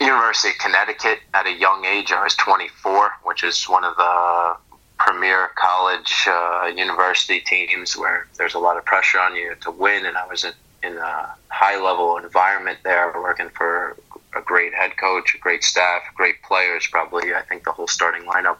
[0.00, 2.10] University of Connecticut at a young age.
[2.10, 4.56] I was 24, which is one of the
[4.98, 10.06] premier college uh, university teams where there's a lot of pressure on you to win.
[10.06, 13.96] And I was in, in a high level environment there, working for
[14.34, 16.88] a great head coach, a great staff, great players.
[16.90, 18.58] Probably, I think the whole starting lineup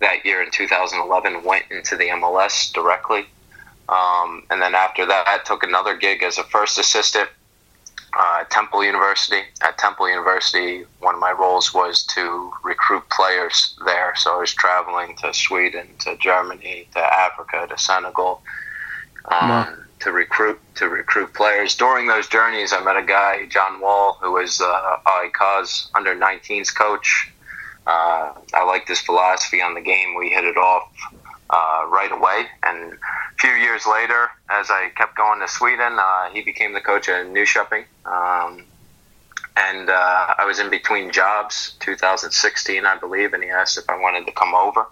[0.00, 3.26] that year in 2011 went into the MLS directly.
[3.88, 7.28] Um, and then after that, I took another gig as a first assistant
[8.16, 9.42] uh, at Temple University.
[9.62, 14.14] At Temple University, one of my roles was to recruit players there.
[14.16, 18.42] So I was traveling to Sweden, to Germany, to Africa, to Senegal.
[19.26, 21.76] Um, wow to recruit to recruit players.
[21.76, 26.74] During those journeys, I met a guy, John Wall, who was uh, ICA's under 19s
[26.74, 27.30] coach.
[27.86, 30.14] Uh, I like this philosophy on the game.
[30.16, 30.88] We hit it off
[31.50, 32.46] uh, right away.
[32.62, 32.96] And a
[33.38, 37.26] few years later, as I kept going to Sweden, uh, he became the coach at
[37.26, 37.84] Nyköping.
[38.04, 38.64] Um,
[39.56, 43.98] and uh, I was in between jobs, 2016, I believe, and he asked if I
[43.98, 44.86] wanted to come over.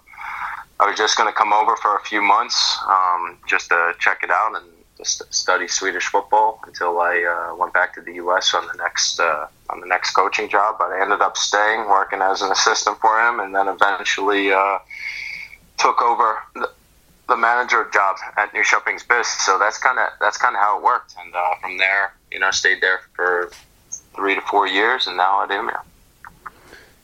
[0.79, 4.19] I was just going to come over for a few months um, just to check
[4.23, 4.65] it out and
[5.03, 8.53] study Swedish football until I uh, went back to the U.S.
[8.53, 10.75] on the next uh, on the next coaching job.
[10.79, 14.79] But I ended up staying, working as an assistant for him, and then eventually uh,
[15.77, 16.69] took over the,
[17.27, 19.27] the, manager job at Nyköpings BIS.
[19.27, 21.15] So that's kind of that's kind of how it worked.
[21.23, 23.51] And uh, from there, you know, stayed there for
[24.15, 25.79] three to four years, and now at Umeå.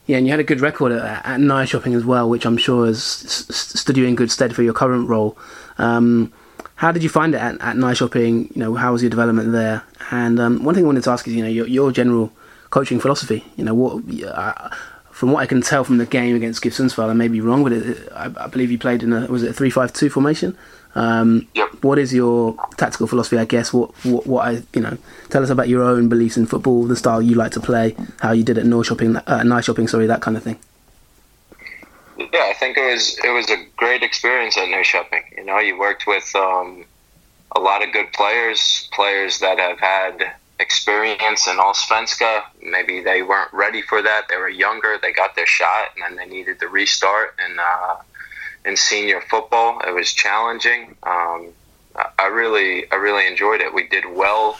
[0.06, 2.86] Yeah, and you had a good record at, at Nyköping as well, which I'm sure
[2.86, 5.36] has stood you in good stead for your current role.
[5.80, 6.32] Um,
[6.76, 8.56] how did you find it at, at Nyköping?
[8.56, 9.84] You know, how was your development there?
[10.12, 12.32] And um, one thing I wanted to ask is, you know, your, your general
[12.70, 13.46] coaching philosophy.
[13.56, 14.70] You know, what uh,
[15.12, 17.64] from what I can tell from the game against GIF Sundsvall, I may be wrong,
[17.64, 20.10] but it, I, I, believe you played in a was it a three five two
[20.10, 20.58] formation.
[20.96, 21.70] Um, yep.
[21.82, 23.38] What is your tactical philosophy?
[23.38, 24.98] I guess what, what what I you know
[25.30, 28.34] tell us about your own beliefs in football, the style you like to play, how
[28.34, 30.60] you did at Nyköping, uh, Nyköping, sorry, that kind of thing
[32.18, 35.38] yeah, I think it was it was a great experience at Nyköping.
[35.38, 36.86] You know, you worked with um,
[37.56, 42.44] a lot of good players, players that have had experience in Allsvenska.
[42.62, 44.28] Maybe they weren't ready for that.
[44.30, 44.98] They were younger.
[45.02, 47.36] They got their shot, and then they needed to restart.
[47.44, 47.98] And uh,
[48.66, 50.96] in senior football, it was challenging.
[51.04, 51.50] Um,
[52.20, 53.74] I really, I really enjoyed it.
[53.74, 54.58] We did well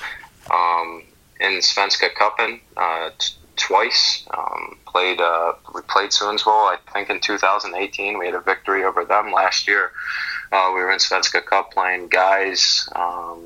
[0.52, 1.04] um,
[1.40, 2.62] in Svenska Cupen.
[2.78, 3.10] Uh,
[3.56, 4.26] twice.
[4.36, 8.18] Um, played uh, we played Sundsvall, I think in 2018.
[8.18, 9.92] We had a victory over them last year.
[10.52, 12.88] Uh, we were in Svenska Cup playing guys.
[12.96, 13.40] Um,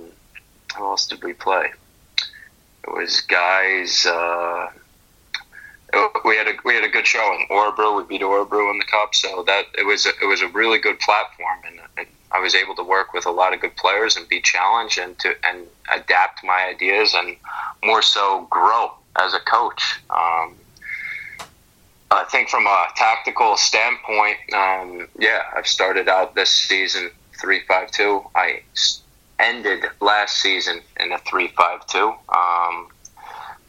[0.77, 1.71] who else did we play?
[2.83, 4.05] It was guys.
[4.05, 4.67] Uh,
[6.23, 7.47] we had a we had a good showing.
[7.49, 10.47] Örebro, we beat Örebro in the cup, so that it was a, it was a
[10.49, 13.75] really good platform, and it, I was able to work with a lot of good
[13.75, 17.35] players and be challenged and to and adapt my ideas and
[17.83, 19.99] more so grow as a coach.
[20.09, 20.55] Um,
[22.11, 27.91] I think from a tactical standpoint, um, yeah, I've started out this season three five
[27.91, 28.23] two.
[28.35, 28.61] I
[29.39, 32.13] ended last season in a three five two.
[32.29, 32.87] Um,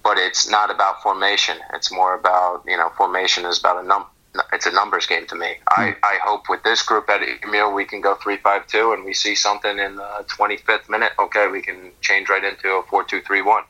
[0.02, 1.58] but it's not about formation.
[1.74, 4.06] It's more about you know formation is about a num.
[4.52, 5.46] It's a numbers game to me.
[5.46, 5.56] Mm.
[5.68, 9.04] I, I hope with this group at Emil we can go three five two and
[9.04, 11.12] we see something in the twenty fifth minute.
[11.18, 13.64] Okay, we can change right into a four two three one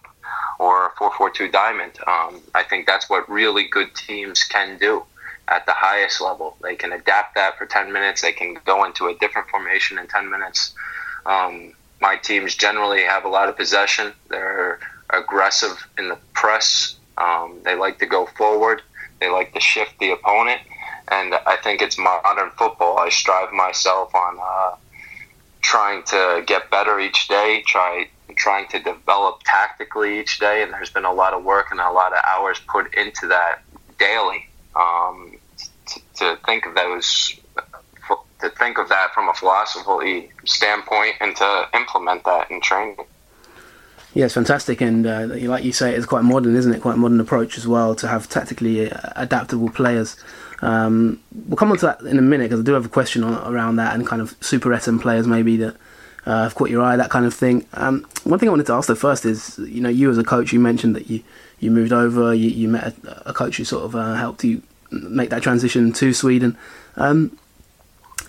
[0.61, 1.93] or 442 diamond.
[2.07, 5.03] Um, I think that's what really good teams can do
[5.49, 6.55] at the highest level.
[6.63, 8.21] They can adapt that for 10 minutes.
[8.21, 10.75] They can go into a different formation in 10 minutes.
[11.25, 14.13] Um, my teams generally have a lot of possession.
[14.29, 16.97] They're aggressive in the press.
[17.17, 18.83] Um, they like to go forward.
[19.19, 20.61] They like to shift the opponent.
[21.09, 22.99] And I think it's modern football.
[22.99, 24.77] I strive myself on uh,
[25.63, 30.91] trying to get better each day, try trying to develop tactically each day, and there's
[30.91, 33.63] been a lot of work and a lot of hours put into that
[33.99, 34.47] daily.
[34.77, 35.37] Um,
[35.87, 37.37] to, to think of those,
[38.41, 40.03] to think of that from a philosophical
[40.45, 42.97] standpoint, and to implement that in training.
[44.13, 46.81] Yeah, it's fantastic, and uh, like you say, it's quite modern, isn't it?
[46.83, 50.17] Quite modern approach as well to have tactically uh, adaptable players.
[50.63, 53.23] Um, we'll come on to that in a minute because I do have a question
[53.25, 55.77] on, around that and kind of super SM players maybe that
[56.31, 57.67] uh, have caught your eye, that kind of thing.
[57.75, 60.23] Um, one thing I wanted to ask though first is, you know, you as a
[60.23, 61.25] coach, you mentioned that you,
[61.59, 64.63] you moved over, you, you met a, a coach who sort of uh, helped you
[64.93, 66.57] make that transition to Sweden.
[66.97, 67.37] Um,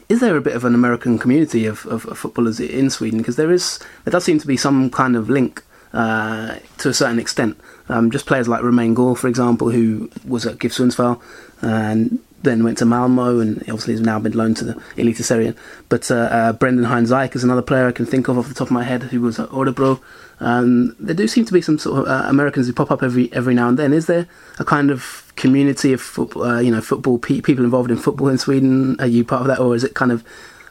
[0.10, 3.20] is there a bit of an American community of, of, of footballers in Sweden?
[3.20, 6.94] Because there is, there does seem to be some kind of link uh, to a
[6.94, 7.56] certain extent.
[7.88, 11.22] Um, just players like Romain Gall, for example, who was at GIF Sundsvall
[11.62, 15.56] and then went to Malmo and obviously has now been loaned to the Elite Eliteserien.
[15.90, 18.68] But uh, uh, Brendan Hines is another player I can think of off the top
[18.68, 20.02] of my head who was at Örebro.
[20.40, 23.32] Um, there do seem to be some sort of uh, Americans who pop up every
[23.32, 23.94] every now and then.
[23.94, 24.28] Is there
[24.58, 28.28] a kind of community of football, uh, you know, football pe- people involved in football
[28.28, 28.96] in Sweden?
[29.00, 30.24] Are you part of that, or is it kind of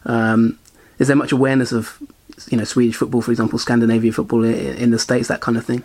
[0.07, 0.59] um,
[0.99, 1.99] is there much awareness of
[2.49, 5.65] you know Swedish football, for example, Scandinavian football in, in the states, that kind of
[5.65, 5.85] thing?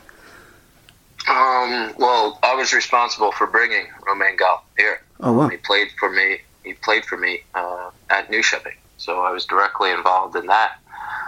[1.28, 5.02] Um, well, I was responsible for bringing Romain Gall here.
[5.22, 5.50] Oh wow!
[5.50, 6.40] He played for me.
[6.64, 10.80] He played for me uh, at Nyköping, so I was directly involved in that.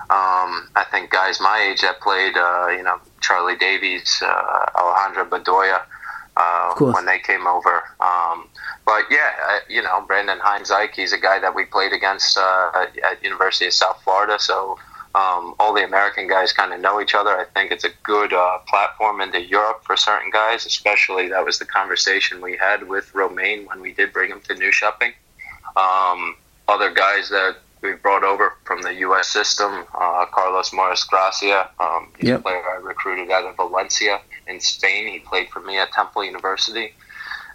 [0.10, 5.26] Um, I think guys my age that played, uh, you know, Charlie Davies, uh, Alejandro
[5.26, 5.82] Bedoya,
[6.38, 7.84] uh, when they came over.
[8.00, 8.48] Um,
[8.86, 12.86] but yeah, uh, you know, Brandon Hines he's a guy that we played against uh,
[13.04, 14.38] at University of South Florida.
[14.40, 14.80] So
[15.18, 17.32] um, all the American guys kind of know each other.
[17.32, 21.58] I think it's a good uh, platform into Europe for certain guys, especially that was
[21.58, 25.14] the conversation we had with Romain when we did bring him to Nyköping.
[25.76, 26.36] Um,
[26.68, 29.28] other guys that we brought over from the U.S.
[29.28, 31.70] system, uh, Carlos Moros Gracia.
[31.80, 32.40] Um, he's yep.
[32.40, 35.12] a player I recruited out of Valencia in Spain.
[35.12, 36.94] He played for me at Temple University.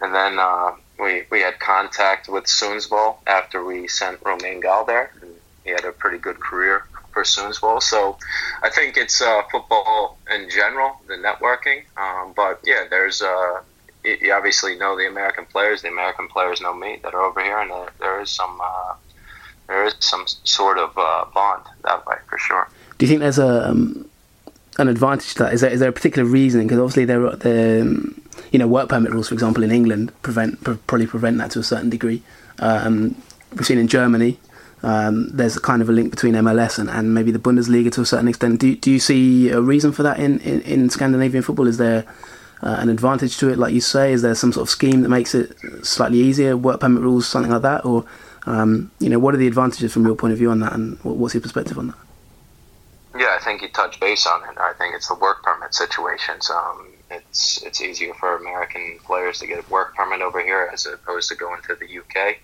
[0.01, 5.11] And then uh, we, we had contact with Sundsvall after we sent Romain Gall there.
[5.21, 5.31] And
[5.63, 7.23] he had a pretty good career for
[7.61, 7.79] well.
[7.79, 8.17] So
[8.61, 11.83] I think it's uh, football in general, the networking.
[11.97, 13.61] Um, but yeah, there's uh,
[14.03, 15.81] you obviously know the American players.
[15.81, 18.93] The American players know me that are over here, and there, there is some uh,
[19.67, 22.67] there is some sort of uh, bond that way for sure.
[22.97, 24.09] Do you think there's a um,
[24.77, 25.53] an advantage to that?
[25.53, 26.67] Is there is there a particular reasoning?
[26.67, 28.21] Because obviously there are the um,
[28.51, 31.63] you know work permit rules, for example, in England prevent probably prevent that to a
[31.63, 32.21] certain degree.
[32.59, 33.15] Um,
[33.51, 34.39] we've seen in Germany.
[34.83, 38.01] Um, there's a kind of a link between MLS and, and maybe the Bundesliga to
[38.01, 38.59] a certain extent.
[38.59, 41.67] Do, do you see a reason for that in, in, in Scandinavian football?
[41.67, 42.05] Is there
[42.61, 44.11] uh, an advantage to it, like you say?
[44.13, 47.51] Is there some sort of scheme that makes it slightly easier, work permit rules, something
[47.51, 47.85] like that?
[47.85, 48.05] Or,
[48.45, 50.99] um, you know, what are the advantages from your point of view on that, and
[51.03, 51.97] what's your perspective on that?
[53.17, 54.57] Yeah, I think you touched base on it.
[54.57, 56.49] I think it's the work permit situations.
[56.49, 60.85] Um, it's it's easier for American players to get a work permit over here as
[60.85, 62.37] opposed to going to the UK,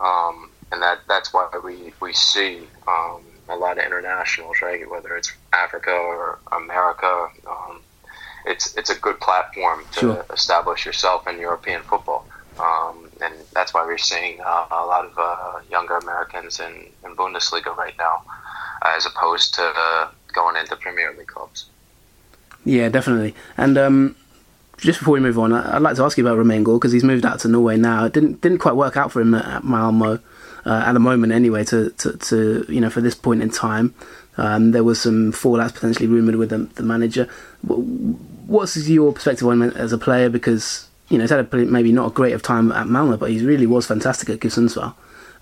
[0.00, 4.88] um, and that that's why we we see um, a lot of internationals, right?
[4.90, 7.82] Whether it's Africa or America, um,
[8.46, 10.26] it's it's a good platform to sure.
[10.32, 12.26] establish yourself in European football.
[12.58, 17.16] Um, and that's why we're seeing uh, a lot of uh, younger Americans in, in
[17.16, 18.22] Bundesliga right now,
[18.84, 21.66] as opposed to uh, going into Premier League clubs.
[22.66, 23.34] Yeah, definitely.
[23.56, 24.16] And um,
[24.76, 27.04] just before we move on, I'd like to ask you about Romain Gall because he's
[27.04, 28.04] moved out to Norway now.
[28.04, 30.20] It didn't didn't quite work out for him at Malmo
[30.64, 31.64] uh, at the moment, anyway.
[31.64, 33.94] To, to, to you know for this point in time,
[34.36, 37.28] um, there was some fallouts potentially rumored with the, the manager.
[37.62, 40.28] What's your perspective on him as a player?
[40.28, 43.30] Because you know, he's had a maybe not a great of time at Malmo, but
[43.30, 44.56] he really was fantastic at GIF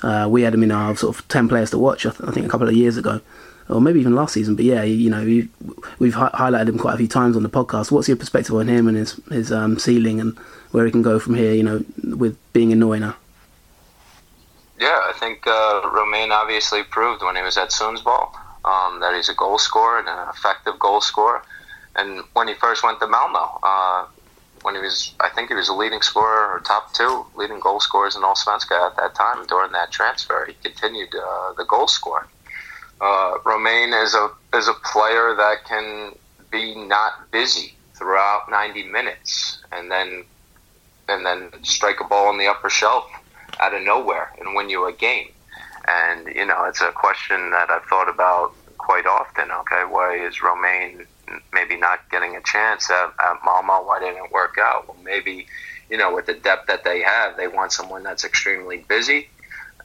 [0.02, 2.32] Uh, we had him in our sort of 10 players to watch, I, th- I,
[2.32, 3.20] think, a couple of years ago,
[3.68, 4.56] or maybe even last season.
[4.56, 5.22] But yeah, you know,
[6.00, 7.92] we've hi- highlighted him quite a few times on the podcast.
[7.92, 10.36] What's your perspective on him and his, his um, ceiling and
[10.72, 13.14] where he can go from here, you know, with being in Norway now?
[14.80, 19.28] Yeah, I think uh, Romain obviously proved when he was at Sundsvall um, that he's
[19.28, 21.42] a goal scorer and an effective goal scorer.
[21.96, 24.06] And when he first went to Malmo, uh,
[24.62, 27.80] when he was, I think he was a leading scorer or top two leading goal
[27.80, 29.46] scorers in Allsvenskan at that time.
[29.46, 32.28] During that transfer, he continued uh, the goal scoring.
[33.02, 36.14] Uh, Romain is a is a player that can
[36.50, 40.24] be not busy throughout 90 minutes, and then
[41.08, 43.10] and then strike a ball on the upper shelf
[43.58, 45.28] out of nowhere and win you a game.
[45.88, 49.50] And you know, it's a question that I've thought about quite often.
[49.50, 51.06] Okay, why is Romain
[51.52, 53.86] maybe not getting a chance at, at Malmo.
[53.86, 54.88] Why didn't it work out?
[54.88, 55.46] Well, maybe,
[55.88, 59.28] you know, with the depth that they have, they want someone that's extremely busy,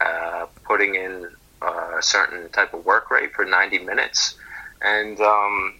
[0.01, 1.29] uh, putting in
[1.61, 4.35] a certain type of work rate for 90 minutes.
[4.81, 5.75] And um,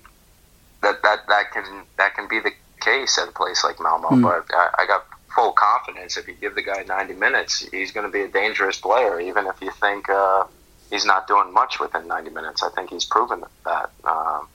[0.82, 4.10] that, that, that, can, that can be the case at a place like Malmo.
[4.10, 4.22] Mm.
[4.24, 5.06] But I, I got
[5.36, 8.80] full confidence if you give the guy 90 minutes, he's going to be a dangerous
[8.80, 10.46] player, even if you think uh,
[10.90, 12.64] he's not doing much within 90 minutes.
[12.64, 13.92] I think he's proven that.
[14.04, 14.48] Um,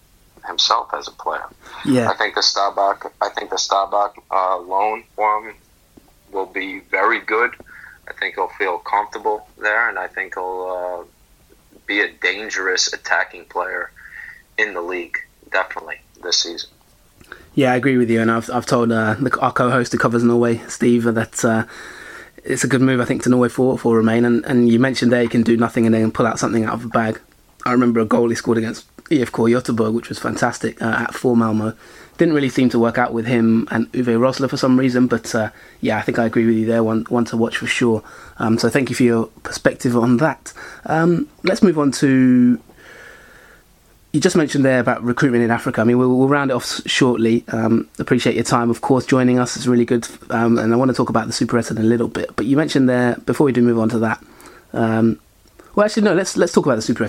[0.47, 1.45] himself as a player.
[1.85, 5.55] Yeah, I think the Stabæk, I think the Stabæk uh, loan for him
[6.33, 7.55] will be very good,
[8.11, 13.45] I think he'll feel comfortable there, and I think he'll uh, be a dangerous attacking
[13.47, 13.91] player
[14.59, 15.17] in the league,
[15.51, 16.71] definitely this season.
[17.55, 20.59] Yeah, I agree with you, and I've I've told uh, our co-host who covers Norway,
[20.69, 21.65] Steve, that uh,
[22.45, 24.25] it's a good move I think to Norway for for Romain.
[24.25, 26.75] And, and you mentioned there he can do nothing and then pull out something out
[26.75, 27.21] of a bag.
[27.67, 31.37] I remember a goal he scored against IFK Göteborg, which was fantastic uh, at four
[31.37, 31.75] Malmo.
[32.17, 35.35] Didn't really seem to work out with him and Uwe Rosler for some reason, but
[35.35, 36.85] uh, yeah, I think I agree with you there.
[36.85, 38.03] One one to watch for sure.
[38.39, 40.53] Um, so thank you for your perspective on that.
[40.87, 42.61] Um, let's move on to
[44.13, 45.81] you just mentioned there about recruitment in Africa.
[45.81, 47.45] I mean, we'll, we'll round it off shortly.
[47.49, 50.07] Um, appreciate your time, of course, joining us is really good.
[50.31, 52.35] Um, and I want to talk about the Super in a little bit.
[52.35, 54.25] But you mentioned there before we do move on to that.
[54.73, 55.21] Um,
[55.75, 56.15] well, actually, no.
[56.15, 57.09] Let's let's talk about the Super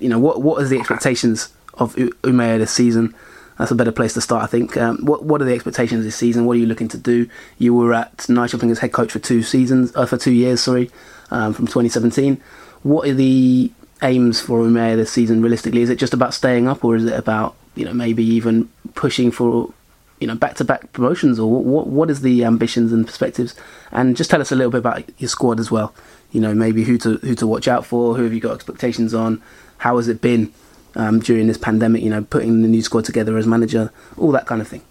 [0.00, 3.14] You know, what what are the expectations of U- Umeå this season?
[3.56, 4.76] That's a better place to start, I think.
[4.76, 6.46] Um, what what are the expectations this season?
[6.46, 7.28] What are you looking to do?
[7.58, 10.90] You were at Nigel as head coach for two seasons, uh, for two years, sorry,
[11.30, 12.40] um, from 2017.
[12.82, 13.70] What are the
[14.02, 15.82] aims for Umeå this season realistically?
[15.82, 19.30] Is it just about staying up, or is it about you know maybe even pushing
[19.30, 19.72] for
[20.18, 23.54] you know back to back promotions, or what what is the ambitions and perspectives?
[23.92, 25.94] And just tell us a little bit about your squad as well.
[26.32, 29.14] You know maybe who to who to watch out for, who have you got expectations
[29.14, 29.42] on,
[29.78, 30.52] how has it been
[30.94, 32.02] um, during this pandemic?
[32.02, 34.82] You know putting the new squad together as manager, all that kind of thing.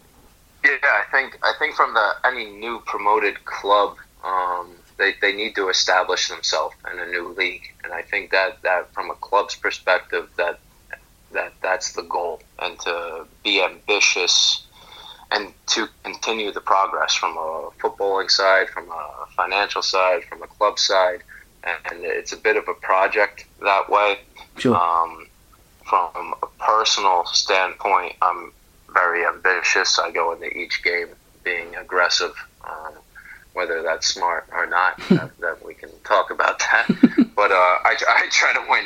[0.63, 3.95] Yeah, I think I think from the any new promoted club.
[4.23, 7.73] Um, they, they need to establish themselves in a new league.
[7.83, 10.59] And I think that, that from a club's perspective, that
[11.31, 14.65] that that's the goal, and to be ambitious
[15.31, 20.47] and to continue the progress from a footballing side, from a financial side, from a
[20.47, 21.21] club side,
[21.63, 24.19] and it's a bit of a project that way.
[24.57, 24.75] Sure.
[24.75, 25.27] Um,
[25.85, 28.51] from a personal standpoint, I'm
[28.91, 29.99] very ambitious.
[29.99, 31.09] I go into each game
[31.43, 32.33] being aggressive.
[32.67, 32.93] Um,
[33.53, 36.87] whether that's smart or not, that, that, we can talk about that.
[37.35, 38.85] but uh, I, I, try to win.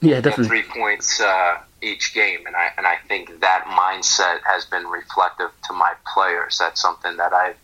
[0.00, 0.62] Yeah, definitely.
[0.62, 5.50] Three points uh, each game, and I and I think that mindset has been reflective
[5.68, 6.58] to my players.
[6.58, 7.56] That's something that I've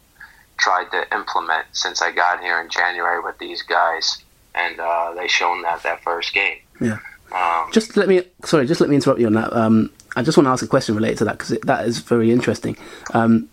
[0.56, 4.22] tried to implement since I got here in January with these guys,
[4.54, 6.58] and uh, they shown that that first game.
[6.80, 6.98] Yeah.
[7.32, 9.52] Um, just let me sorry, just let me interrupt you on that.
[9.52, 12.30] Um, I just want to ask a question related to that because that is very
[12.30, 12.76] interesting.
[13.14, 13.48] Um,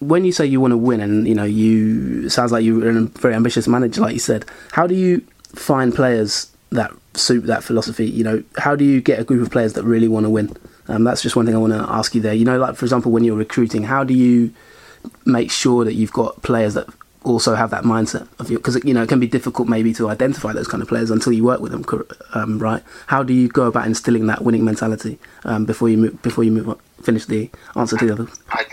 [0.00, 3.02] when you say you want to win, and you know, you sounds like you're a
[3.02, 4.44] very ambitious manager, like you said.
[4.72, 5.22] How do you
[5.54, 8.06] find players that suit that philosophy?
[8.06, 10.56] You know, how do you get a group of players that really want to win?
[10.86, 12.34] Um, that's just one thing I want to ask you there.
[12.34, 14.52] You know, like for example, when you're recruiting, how do you
[15.24, 16.86] make sure that you've got players that
[17.24, 18.58] also have that mindset of you?
[18.58, 21.32] Because you know, it can be difficult maybe to identify those kind of players until
[21.32, 21.84] you work with them,
[22.34, 22.82] um, right?
[23.08, 26.52] How do you go about instilling that winning mentality um, before you move, before you
[26.52, 28.28] move on, finish the answer to the other?
[28.50, 28.64] I,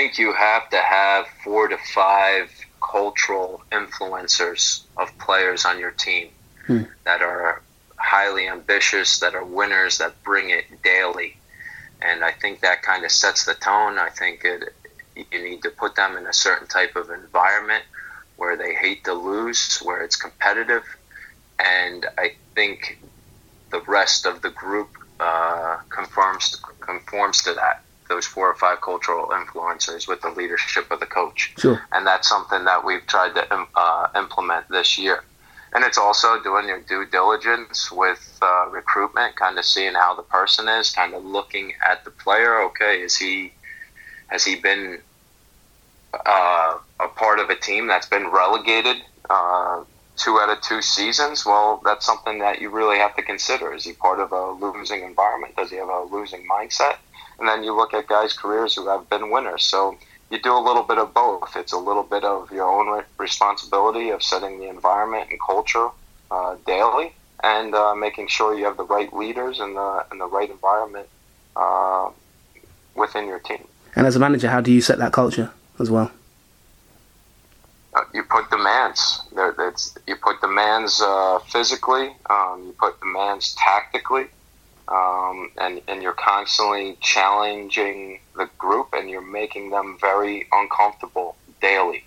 [0.00, 6.30] think you have to have four to five cultural influencers of players on your team
[6.66, 6.84] hmm.
[7.04, 7.60] that are
[7.96, 11.36] highly ambitious, that are winners, that bring it daily.
[12.00, 13.98] And I think that kind of sets the tone.
[13.98, 14.72] I think it,
[15.30, 17.84] you need to put them in a certain type of environment
[18.38, 20.84] where they hate to lose, where it's competitive.
[21.58, 22.98] And I think
[23.70, 24.88] the rest of the group
[25.20, 31.00] uh, conforms conforms to that those four or five cultural influencers with the leadership of
[31.00, 31.54] the coach.
[31.56, 31.80] Sure.
[31.92, 35.24] And that's something that we've tried to uh, implement this year.
[35.72, 40.22] And it's also doing your due diligence with uh, recruitment, kind of seeing how the
[40.22, 42.60] person is, kind of looking at the player.
[42.62, 43.52] Okay, is he
[44.26, 44.98] has he been
[46.12, 48.96] uh, a part of a team that's been relegated
[49.30, 49.84] uh,
[50.16, 51.46] two out of two seasons?
[51.46, 53.72] Well, that's something that you really have to consider.
[53.72, 55.54] Is he part of a losing environment?
[55.54, 56.96] Does he have a losing mindset?
[57.40, 59.64] And then you look at guys' careers who have been winners.
[59.64, 59.96] So
[60.30, 61.56] you do a little bit of both.
[61.56, 65.88] It's a little bit of your own responsibility of setting the environment and culture
[66.30, 67.12] uh, daily,
[67.42, 71.08] and uh, making sure you have the right leaders and the and the right environment
[71.56, 72.10] uh,
[72.94, 73.66] within your team.
[73.96, 76.12] And as a manager, how do you set that culture as well?
[77.92, 79.20] Uh, you put demands.
[79.34, 82.14] There, it's, you put demands uh, physically.
[82.28, 84.28] Um, you put demands tactically
[84.90, 92.02] um, and and you're constantly challenging the group, and you're making them very uncomfortable daily,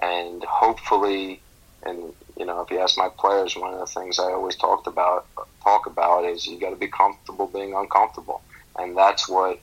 [0.00, 1.40] and hopefully,
[1.84, 4.86] and you know, if you ask my players, one of the things I always talked
[4.86, 5.26] about
[5.62, 8.42] talk about is you got to be comfortable being uncomfortable,
[8.78, 9.60] and that's what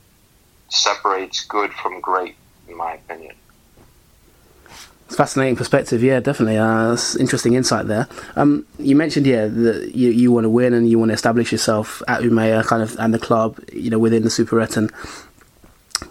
[0.70, 2.36] separates good from great,
[2.68, 3.34] in my opinion.
[5.08, 6.58] It's fascinating perspective, yeah, definitely.
[6.58, 8.06] Uh, interesting insight there.
[8.36, 11.50] Um, you mentioned, yeah, that you, you want to win and you want to establish
[11.50, 14.92] yourself at Umeå, kind of, and the club, you know, within the Super Superettan.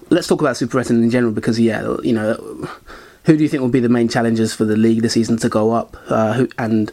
[0.09, 2.67] Let's talk about Super Superettan in general because, yeah, you know,
[3.25, 5.47] who do you think will be the main challenges for the league this season to
[5.47, 5.95] go up?
[6.07, 6.91] Uh, who, and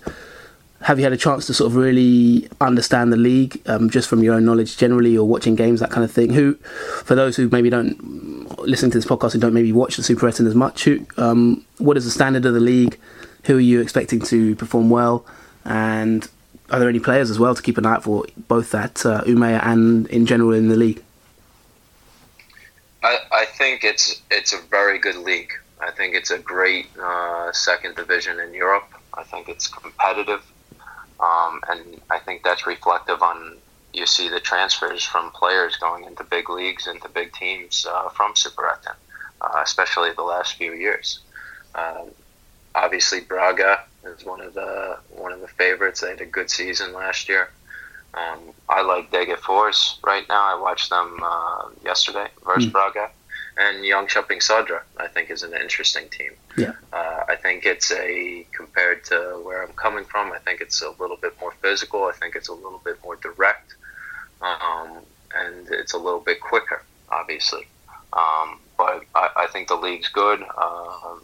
[0.83, 4.23] have you had a chance to sort of really understand the league um, just from
[4.23, 6.35] your own knowledge generally or watching games, that kind of thing?
[6.35, 6.57] Who,
[7.05, 10.47] for those who maybe don't listen to this podcast and don't maybe watch the Superettan
[10.47, 12.99] as much, who, um, what is the standard of the league?
[13.45, 15.27] Who are you expecting to perform well?
[15.65, 16.29] And
[16.71, 19.23] are there any players as well to keep an eye out for, both at uh,
[19.25, 21.03] Umeå and in general in the league?
[23.03, 25.53] I, I think it's it's a very good league.
[25.81, 28.89] I think it's a great uh, second division in Europe.
[29.13, 30.43] I think it's competitive.
[31.21, 33.57] Um, and I think that's reflective on
[33.95, 38.35] you see the transfers from players going into big leagues, into big teams uh, from
[38.35, 38.95] Superettan,
[39.41, 41.21] uh, especially the last few years.
[41.75, 42.11] Um,
[42.75, 43.61] obviously, Brage
[44.05, 46.01] is one of the one of the favorites.
[46.01, 47.51] They had a good season last year.
[48.15, 50.57] Um, I like Degerfors right now.
[50.57, 52.73] I watched them uh, yesterday versus mm.
[52.73, 53.11] Brage
[53.57, 56.33] and Jönköping Södra, I think, is an interesting team.
[56.57, 56.73] Yeah.
[56.93, 60.33] Uh, I think it's a compared to where I'm coming from.
[60.33, 62.05] I think it's a little bit more physical.
[62.05, 63.75] I think it's a little bit more direct,
[64.41, 64.99] um,
[65.35, 67.67] and it's a little bit quicker, obviously.
[68.13, 70.45] Um, but I, I, think the league's good.
[70.57, 71.17] Uh,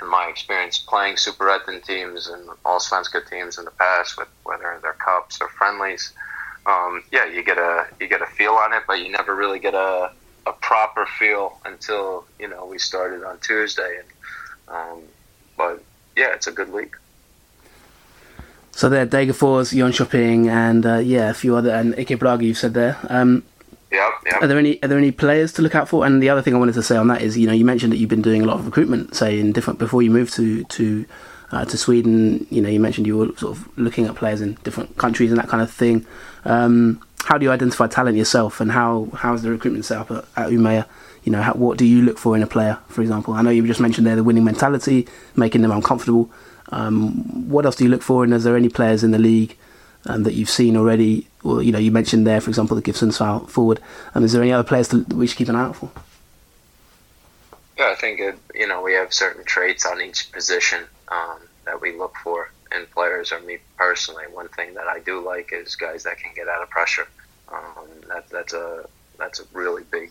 [0.00, 4.94] in my experience, playing Superettan teams and Allsvenska teams in the past, with whether they're
[4.94, 6.12] cups or friendlies,
[6.66, 9.58] um, yeah, you get a you get a feel on it, but you never really
[9.58, 10.12] get a
[10.46, 13.98] a proper feel until you know we started on Tuesday.
[13.98, 15.02] And um,
[15.56, 15.82] but
[16.16, 16.96] yeah, it's a good league.
[18.76, 22.42] So there, Degerfors, Jönköping, and uh, yeah, a few other, and IK Brage.
[22.42, 22.98] You've said there.
[23.08, 23.44] Um,
[23.92, 24.38] yeah, yeah.
[24.40, 26.04] Are there any are there any players to look out for?
[26.04, 27.92] And the other thing I wanted to say on that is, you know, you mentioned
[27.92, 30.64] that you've been doing a lot of recruitment, say in different before you moved to
[30.64, 31.06] to
[31.52, 32.48] uh, to Sweden.
[32.50, 35.38] You know, you mentioned you were sort of looking at players in different countries and
[35.38, 36.04] that kind of thing.
[36.44, 40.10] Um, how do you identify talent yourself, and how how is the recruitment set up
[40.10, 40.84] at, at Umeå?
[41.22, 43.34] You know, how, what do you look for in a player, for example?
[43.34, 45.06] I know you just mentioned there the winning mentality,
[45.36, 46.28] making them uncomfortable.
[46.74, 49.56] Um, what else do you look for, and is there any players in the league
[50.06, 51.28] um, that you've seen already?
[51.44, 53.80] Or you know, you mentioned there, for example, the Gibson forward.
[54.14, 55.88] Um, is there any other players that we should keep an eye out for?
[57.78, 61.80] Yeah, I think it, you know we have certain traits on each position um, that
[61.80, 65.76] we look for in players, or me personally, one thing that I do like is
[65.76, 67.06] guys that can get out of pressure.
[67.52, 70.10] Um, that, that's a that's a really big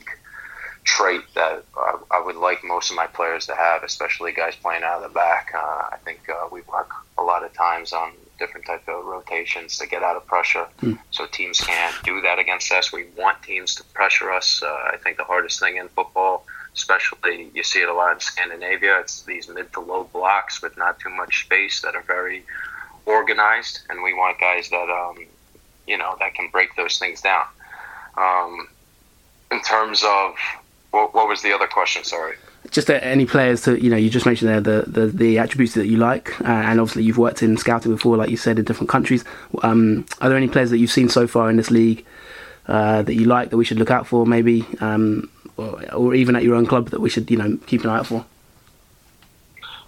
[0.83, 4.83] trait that I, I, would like most of my players to have, especially guys playing
[4.83, 5.51] out of the back.
[5.55, 5.59] Uh,
[5.91, 9.87] I think uh, we work a lot of times on different type of rotations to
[9.87, 10.97] get out of pressure, mm.
[11.11, 12.91] so teams can't do that against us.
[12.91, 14.61] We want teams to pressure us.
[14.61, 18.19] Uh, I think the hardest thing in football especially you see it a lot in
[18.19, 18.99] Scandinavia.
[18.99, 22.43] It's these mid to low blocks with not too much space that are very
[23.05, 25.25] organized, and we want guys that um,
[25.87, 27.45] you know that can break those things down.
[28.17, 28.67] Um,
[29.51, 30.35] in terms of
[30.93, 32.03] what, what was the other question?
[32.03, 32.35] Sorry
[32.71, 35.85] just any players to you know you just mentioned there the the, the attributes that
[35.85, 38.89] you like uh, and obviously you've worked in scouting before like you said in different
[38.89, 39.25] countries
[39.63, 42.05] um, are there any players that you've seen so far in this league
[42.67, 46.35] uh, that you like that we should look out for maybe um, or, or even
[46.35, 48.25] at your own club that we should you know keep an eye out for?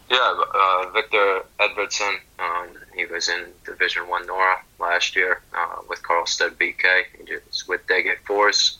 [0.10, 2.18] Yeah, uh, Victor Edvardsen.
[2.38, 7.06] Um, he was in Division One Norra last year uh, with Karlstad BK.
[7.28, 8.78] He's with Degerfors.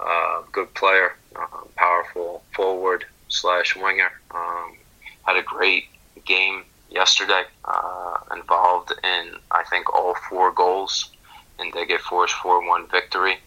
[0.00, 4.10] Uh, good player, uh, powerful forward slash winger.
[4.30, 4.76] Um,
[5.24, 5.84] had a great
[6.24, 7.44] game yesterday.
[7.64, 11.10] Uh, involved in I think all four goals
[11.58, 13.38] in Degerfors 4-1 victory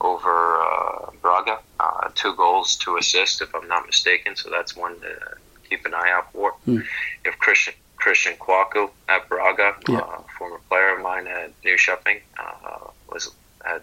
[0.00, 1.58] over uh, Brage.
[1.78, 4.36] Uh, two goals, two assists, if I'm not mistaken.
[4.36, 5.18] So that's one to
[5.68, 6.54] keep an eye out for.
[6.66, 6.84] Mm.
[7.24, 9.98] Have Christian Christian Kwaku at Brage, yeah.
[9.98, 13.30] uh, former player of mine at Nyköping, uh, was
[13.62, 13.82] had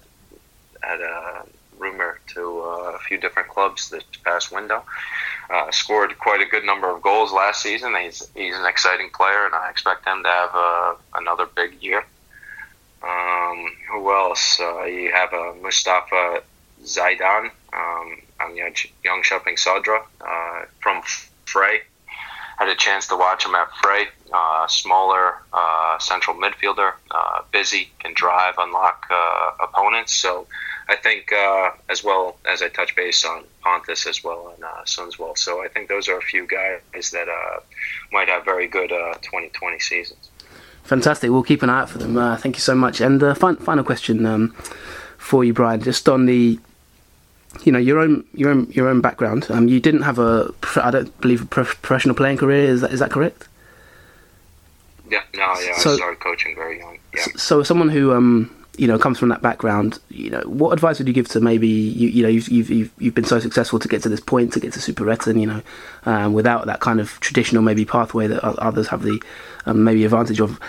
[0.82, 1.46] had a
[1.78, 4.84] rumor to uh, a few different clubs this past window.
[5.50, 7.96] Uh, scored quite a good number of goals last season.
[7.96, 12.04] He's he's an exciting player, and I expect him to have uh, another big year.
[13.02, 14.60] Um, who else?
[14.60, 16.42] Uh, you have uh, Mustafa
[16.84, 21.02] Zeidan um, on Jönköping Södra uh, from
[21.46, 21.82] Frej.
[22.58, 24.08] Had a chance to watch him at Frej.
[24.34, 25.36] Uh, smaller
[26.00, 26.94] central midfielder,
[27.52, 29.06] busy, can drive, unlock
[29.60, 30.14] opponents.
[30.14, 30.48] So
[30.90, 34.84] I think, uh, as well as I touch base on Pontus as well and uh,
[34.86, 35.38] Sundsvall.
[35.38, 37.28] So I think those are a few guys that
[38.12, 40.30] might have very good 2020 seasons.
[40.88, 41.30] Fantastic.
[41.30, 42.16] We'll keep an eye out for them.
[42.18, 43.02] Uh, thank you so much.
[43.02, 44.52] And uh, fin- final question um,
[45.18, 46.58] for you, Brian, just on the,
[47.66, 49.48] you know, your own your own your own background.
[49.50, 52.70] Um, you didn't have a, I don't believe, a professional playing career.
[52.70, 53.50] Is that is that correct?
[55.10, 55.24] Yeah.
[55.36, 55.54] No.
[55.60, 55.78] Yeah.
[55.78, 57.00] So, I started coaching very young.
[57.14, 57.26] Yeah.
[57.36, 61.08] So, someone who um you know comes from that background, you know, what advice would
[61.08, 64.04] you give to maybe you, you know you've, you've you've been so successful to get
[64.04, 65.62] to this point to get to Super Ettan, you know,
[66.06, 69.22] um, without that kind of traditional maybe pathway that others have the
[69.66, 70.60] um, maybe advantage of.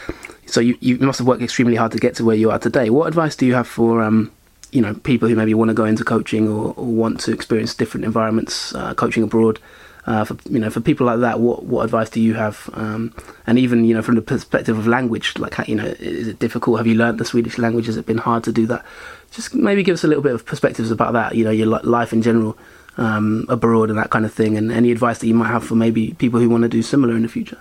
[0.46, 2.90] So you you must have worked extremely hard to get to where you are today.
[2.90, 4.32] What advice do you have for um,
[4.72, 7.74] you know people who maybe want to go into coaching or, or want to experience
[7.74, 9.60] different environments, uh, coaching abroad?
[10.08, 12.70] Uh, for you know, for people like that, what what advice do you have?
[12.72, 13.12] Um,
[13.46, 16.78] and even you know, from the perspective of language, like you know, is it difficult?
[16.78, 17.84] Have you learned the Swedish language?
[17.84, 18.86] Has it been hard to do that?
[19.32, 21.34] Just maybe give us a little bit of perspectives about that.
[21.34, 22.56] You know, your life in general
[22.96, 25.74] um, abroad and that kind of thing, and any advice that you might have for
[25.74, 27.58] maybe people who want to do similar in the future.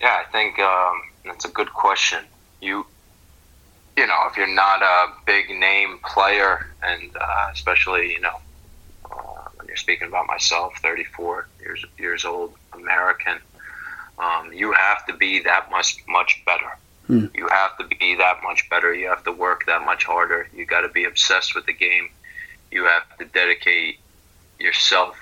[0.00, 2.20] Yeah, I think um, that's a good question.
[2.60, 2.86] You,
[3.96, 8.38] you know, if you're not a big name player, and uh, especially you know
[9.72, 13.38] you're speaking about myself, 34 years years old, American.
[14.18, 16.76] Um, you have to be that much much better.
[17.06, 17.26] Hmm.
[17.34, 18.92] You have to be that much better.
[18.92, 20.46] You have to work that much harder.
[20.54, 22.10] You got to be obsessed with the game.
[22.70, 23.98] You have to dedicate
[24.60, 25.16] yourself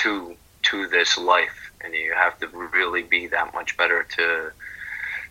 [0.00, 0.34] to
[0.64, 4.50] to this life, and you have to really be that much better to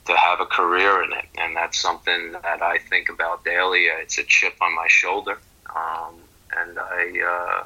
[0.06, 1.26] to have a career in it.
[1.38, 3.88] And that's something that I think about daily.
[4.01, 5.39] It's a chip on my shoulder,
[5.76, 6.16] um,
[6.58, 7.64] and I uh,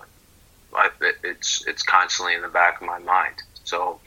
[0.74, 0.90] I,
[1.24, 3.36] it's it's constantly in the back of my mind.
[3.64, 4.00] So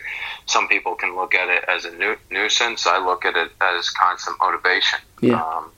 [0.47, 2.87] some people can look at it as a nu- nuisance.
[2.87, 4.99] I look at it as constant motivation.
[5.21, 5.41] Yeah.
[5.41, 5.71] Um,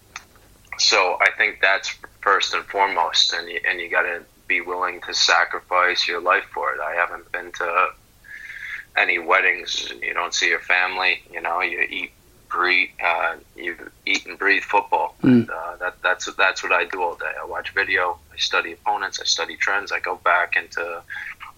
[0.78, 5.00] so I think that's first and foremost, and you, and you got to be willing
[5.02, 6.80] to sacrifice your life for it.
[6.80, 7.88] I haven't been to
[8.96, 9.92] any weddings.
[10.02, 11.22] You don't see your family.
[11.30, 12.12] You know, you eat
[12.54, 13.76] breathe, uh, you
[14.06, 15.14] eat and breathe football.
[15.22, 15.28] Mm.
[15.28, 17.32] And, uh, that, that's that's what I do all day.
[17.40, 19.92] I watch video, I study opponents, I study trends.
[19.92, 21.02] I go back into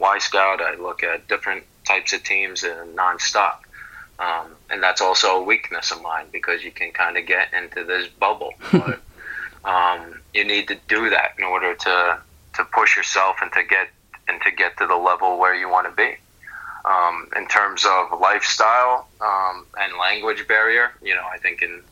[0.01, 0.61] Wyscout.
[0.61, 3.59] I look at different types of teams and nonstop.
[4.18, 7.84] Um, and that's also a weakness of mine because you can kind of get into
[7.84, 8.53] this bubble.
[8.72, 9.01] But
[9.64, 12.20] um, you need to do that in order to
[12.55, 13.88] to push yourself and to get
[14.28, 16.16] and to get to the level where you want to be
[16.87, 20.93] um, in terms of lifestyle um, and language barrier.
[21.03, 21.82] You know, I think in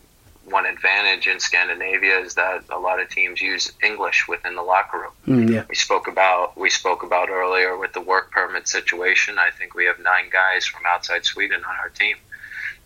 [0.44, 4.98] one advantage in Scandinavia is that a lot of teams use English within the locker
[4.98, 5.12] room.
[5.26, 5.64] Mm, yeah.
[5.68, 9.38] We spoke about we spoke about earlier with the work permit situation.
[9.38, 12.16] I think we have nine guys from outside Sweden on our team.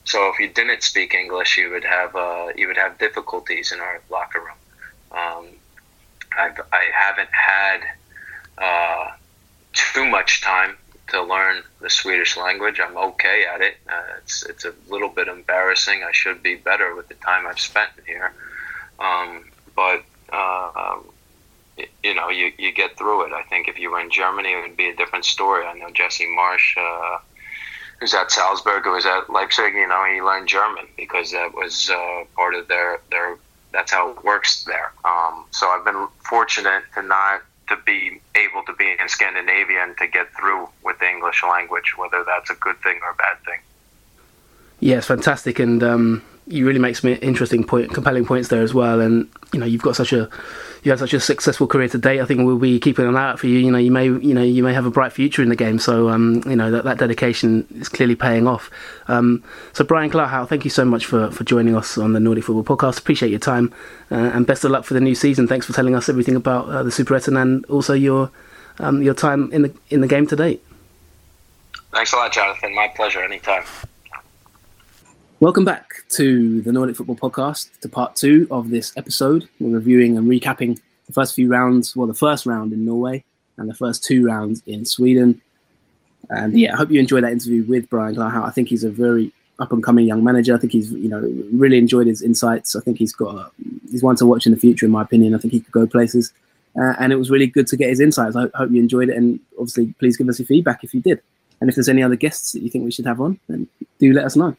[0.05, 3.81] So if you didn't speak English, you would have uh, you would have difficulties in
[3.81, 4.57] our locker room.
[5.13, 5.47] Um,
[6.39, 7.81] I've, I haven't had
[8.57, 9.11] uh,
[9.73, 10.77] too much time
[11.11, 12.81] to learn the Swedish language.
[12.81, 13.77] I'm okay at it.
[13.89, 16.03] Uh, it's it's a little bit embarrassing.
[16.03, 18.33] I should be better with the time I've spent here,
[18.99, 19.45] um,
[19.75, 20.03] but
[20.33, 20.99] uh,
[22.03, 23.33] you know, you, you get through it.
[23.33, 25.65] I think if you were in Germany, it would be a different story.
[25.65, 26.77] I know Jesse Marsch.
[26.77, 27.19] uh,
[27.99, 29.75] who's at Salzburg, who was at Leipzig.
[29.75, 33.37] You know, he learned German because that was uh, part of their their.
[33.73, 34.93] That's how it works there.
[35.05, 39.97] Um, so I've been fortunate to not to be able to be in Scandinavia and
[39.99, 43.39] to get through with the English language, whether that's a good thing or a bad
[43.45, 43.61] thing.
[44.81, 48.73] Yeah, it's fantastic, and um, you really make some interesting point, compelling points there as
[48.73, 49.01] well.
[49.01, 50.31] And you know, you've got such a
[50.83, 52.21] you had such a successful career to date.
[52.21, 53.59] I think we'll be keeping an eye out for you.
[53.59, 55.79] You know, you may you know you may have a bright future in the game.
[55.79, 58.71] So um, you know that, that dedication is clearly paying off.
[59.09, 59.43] Um,
[59.73, 62.77] so Brian Clarhaut, thank you so much for, for joining us on the Nordic Football
[62.77, 62.99] Podcast.
[62.99, 63.75] Appreciate your time
[64.11, 65.49] uh, and best of luck for the new season.
[65.49, 68.31] Thanks for telling us everything about uh, the Superettan and also your
[68.79, 70.63] um, your time in the in the game to date.
[71.93, 72.75] Thanks a lot, Jonathan.
[72.75, 73.23] My pleasure.
[73.23, 73.65] Anytime.
[75.41, 79.49] Welcome back to the Nordic Football Podcast, to part two of this episode.
[79.61, 83.25] We're reviewing and recapping the first few rounds, well, the first round in Norway
[83.57, 85.41] and the first two rounds in Sweden.
[86.31, 88.47] And yeah, I hope you enjoyed that interview with Brian Clarhaut.
[88.47, 90.55] I think he's a very up and coming young manager.
[90.55, 91.21] I think he's, you know,
[91.53, 92.77] really enjoyed his insights.
[92.77, 93.51] I think he's got, a,
[93.91, 95.35] he's one to watch in the future, in my opinion.
[95.35, 96.33] I think he could go places.
[96.81, 98.37] Uh, and it was really good to get his insights.
[98.37, 99.17] I hope you enjoyed it.
[99.17, 101.21] And obviously, please give us your feedback if you did.
[101.61, 103.67] And if there's any other guests that you think we should have on, then
[103.99, 104.55] do let us know.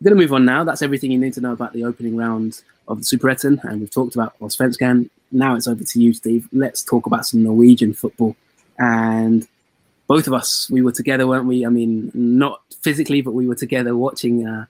[0.00, 0.64] We're going to move on now.
[0.64, 3.90] That's everything you need to know about the opening round of the Superettan, and we've
[3.90, 5.08] talked about Allsvenskan.
[5.30, 6.48] Now it's over to you, Steve.
[6.52, 8.34] Let's talk about some Norwegian football.
[8.78, 9.46] And
[10.10, 11.64] both of us, we were together, weren't we?
[11.64, 14.44] I mean, not physically, but we were together watching.
[14.44, 14.66] Uh,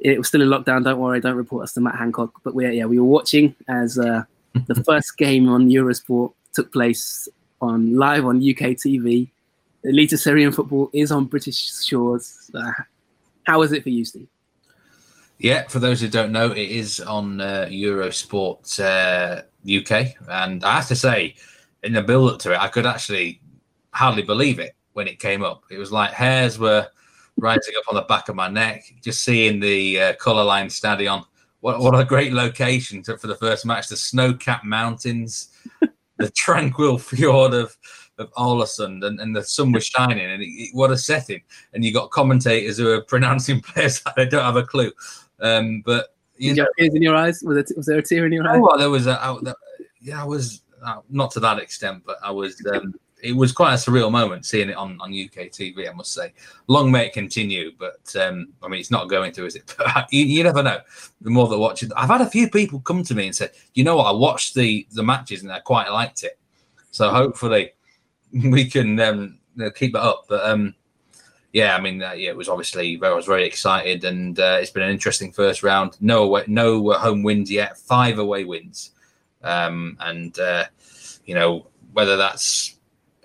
[0.00, 0.84] it was still in lockdown.
[0.84, 2.42] Don't worry, don't report us to Matt Hancock.
[2.44, 4.24] But we, yeah, we were watching as uh,
[4.66, 7.26] the first game on Eurosport took place
[7.62, 9.30] on live on UK TV.
[9.82, 12.50] Eliteserien football is on British shores.
[12.54, 12.70] Uh,
[13.44, 14.28] how was it for you, Steve?
[15.38, 20.76] Yeah, for those who don't know, it is on uh, Eurosport uh, UK, and I
[20.76, 21.34] have to say,
[21.82, 23.40] in the build-up to it, I could actually
[23.96, 25.64] hardly believe it when it came up.
[25.70, 26.86] It was like hairs were
[27.36, 31.22] rising up on the back of my neck, just seeing the uh, Color Line Stadion,
[31.60, 33.88] what what a great location to, for the first match.
[33.88, 35.50] The snow-capped mountains,
[36.18, 37.76] the tranquil fjord of
[38.18, 41.42] of Ålesund, and, and the sun was shining, and it, it, what a setting!
[41.72, 44.92] And you got commentators who are pronouncing players like they don't have a clue.
[45.40, 47.42] Um, but you Did know, you tears in your eyes?
[47.44, 48.60] Was, it, was there a tear in your eyes?
[48.62, 49.20] Oh, there was a.
[49.20, 49.36] I,
[50.00, 52.62] yeah, I was uh, not to that extent, but I was.
[52.72, 55.88] Um, it was quite a surreal moment seeing it on, on UK TV.
[55.88, 56.32] I must say,
[56.66, 57.72] long may it continue.
[57.78, 59.74] But um, I mean, it's not going to, is it?
[60.10, 60.80] You, you, never know.
[61.20, 63.52] The more that watch it, I've had a few people come to me and said,
[63.74, 64.06] "You know what?
[64.06, 66.38] I watched the the matches and I quite liked it."
[66.90, 67.72] So hopefully,
[68.32, 69.38] we can um,
[69.74, 70.26] keep it up.
[70.28, 70.74] But um,
[71.52, 74.70] yeah, I mean, uh, yeah, it was obviously I was very excited, and uh, it's
[74.70, 75.96] been an interesting first round.
[76.00, 77.78] No no home wins yet.
[77.78, 78.92] Five away wins,
[79.42, 80.66] um, and uh,
[81.24, 82.75] you know whether that's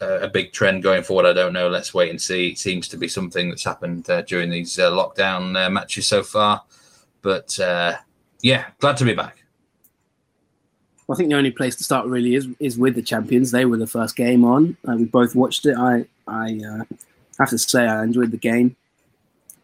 [0.01, 1.25] a big trend going forward.
[1.25, 1.69] I don't know.
[1.69, 2.49] Let's wait and see.
[2.49, 6.23] It seems to be something that's happened uh, during these uh, lockdown uh, matches so
[6.23, 6.63] far.
[7.21, 7.97] But uh,
[8.41, 9.37] yeah, glad to be back.
[11.09, 13.51] I think the only place to start really is is with the champions.
[13.51, 14.77] They were the first game on.
[14.87, 15.77] Uh, we both watched it.
[15.77, 16.83] I I uh,
[17.37, 18.75] have to say I enjoyed the game,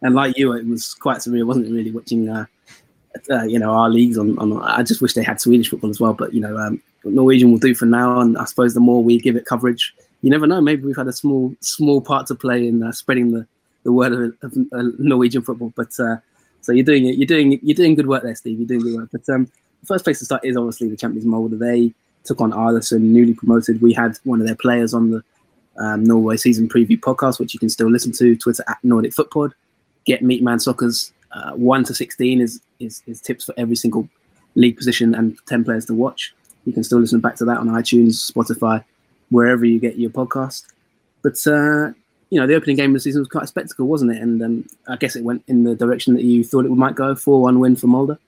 [0.02, 1.70] and like you, it was quite surreal, wasn't?
[1.70, 2.24] Really watching.
[2.24, 4.60] you know our leagues on, on.
[4.62, 7.58] I just wish they had Swedish football as well, but you know um, Norwegian will
[7.58, 10.60] do for now, and I suppose the more we give it coverage, you never know.
[10.60, 13.46] Maybe we've had a small small part to play in uh, spreading the,
[13.84, 15.72] the word of, of uh, Norwegian football.
[15.76, 16.16] But uh,
[16.60, 17.16] so you're doing it.
[17.16, 18.58] You're doing you're doing good work there, Steve.
[18.58, 19.08] You're doing good work.
[19.12, 19.44] But um,
[19.80, 21.58] the first place to start is obviously the Champions Molde.
[21.58, 21.92] They
[22.24, 23.80] took on Ålesund, newly promoted.
[23.80, 25.22] We had one of their players on the
[25.78, 28.36] um, Norway season preview podcast, which you can still listen to.
[28.36, 29.52] Twitter at Nordic Footpod.
[30.04, 34.08] Get Meatman Soccer's uh, one to sixteen is, is is tips for every single
[34.54, 36.34] league position and ten players to watch.
[36.64, 38.84] You can still listen back to that on iTunes, Spotify,
[39.30, 40.66] wherever you get your podcast.
[41.22, 41.92] But uh,
[42.30, 44.22] you know, the opening game of the season was quite a spectacle, wasn't it?
[44.22, 47.14] And um, I guess it went in the direction that you thought it might go.
[47.14, 48.18] Four-one win for Molde.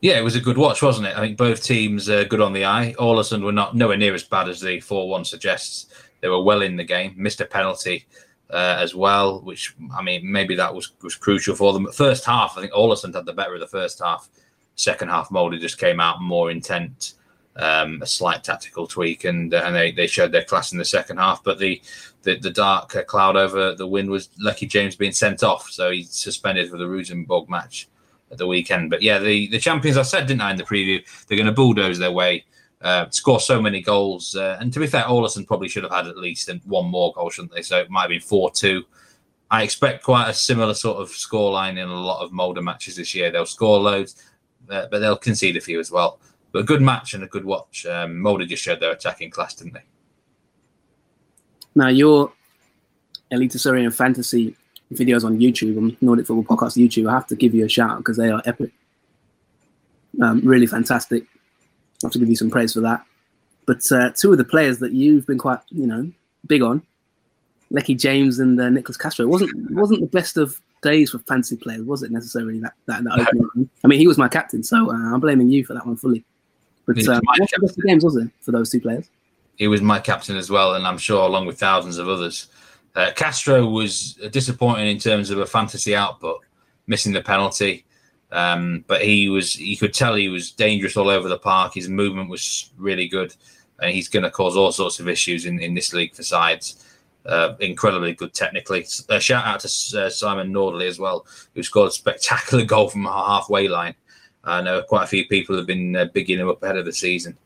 [0.00, 1.16] Yeah, it was a good watch, wasn't it?
[1.16, 2.94] I think both teams uh, good on the eye.
[2.98, 5.86] Ålesund were not nowhere near as bad as the four-one suggests.
[6.20, 8.06] They were well in the game, missed a penalty
[8.50, 11.84] uh, as well, which I mean maybe that was was crucial for them.
[11.84, 14.28] But first half, I think Ålesund had the better of the first half.
[14.76, 17.14] Second half, Molde just came out more intent
[17.56, 20.84] um, a slight tactical tweak, and uh, and they, they showed their class in the
[20.84, 21.42] second half.
[21.44, 21.80] But the
[22.22, 26.10] the, the dark cloud over the win was Leke James being sent off, so he's
[26.10, 27.88] suspended for the Rosenborg match
[28.30, 28.90] at the weekend.
[28.90, 31.52] But yeah, the the champions I said didn't I in the preview they're going to
[31.52, 32.44] bulldoze their way.
[32.82, 36.06] Uh, score so many goals, uh, and to be fair, Ålesund probably should have had
[36.06, 37.62] at least one more goal, shouldn't they?
[37.62, 38.84] So it might have been four-two.
[39.50, 43.14] I expect quite a similar sort of scoreline in a lot of Molde matches this
[43.14, 43.30] year.
[43.30, 44.22] They'll score loads,
[44.68, 46.18] uh, but they'll concede a few as well.
[46.54, 47.84] But a good match and a good watch.
[47.84, 49.82] Um, Molde just showed their attacking class, didn't they?
[51.74, 52.32] Now, your
[53.32, 54.54] Eliteserien fantasy
[54.92, 57.90] videos on YouTube, on Nordic Football Podcast YouTube, I have to give you a shout
[57.90, 58.70] out because they are epic.
[60.22, 61.24] Um, really fantastic.
[61.24, 63.04] I have to give you some praise for that.
[63.66, 66.08] But uh, two of the players that you've been quite, you know,
[66.46, 66.82] big on,
[67.72, 71.82] Leke James and uh, Niklas Castro, wasn't wasn't the best of days for fantasy players,
[71.82, 73.68] was it necessarily that that, that opening?
[73.82, 76.24] I mean, he was my captain, so uh, I'm blaming you for that one fully.
[76.86, 79.08] But um, what's the best games was it for those two players?
[79.56, 82.48] He was my captain as well, and I'm sure along with thousands of others.
[82.94, 86.40] Uh, Castro was disappointing in terms of a fantasy output,
[86.86, 87.84] missing the penalty.
[88.30, 91.74] Um, but he was, you could tell he was dangerous all over the park.
[91.74, 93.34] His movement was really good,
[93.80, 96.84] and he's going to cause all sorts of issues in, in this league for sides.
[97.24, 98.86] Uh, incredibly good technically.
[99.08, 103.06] Uh, shout out to uh, Simen Nordli as well, who scored a spectacular goal from
[103.06, 103.94] a halfway line.
[104.44, 106.92] I know quite a few people have been uh, bigging him up ahead of the
[106.92, 107.36] season.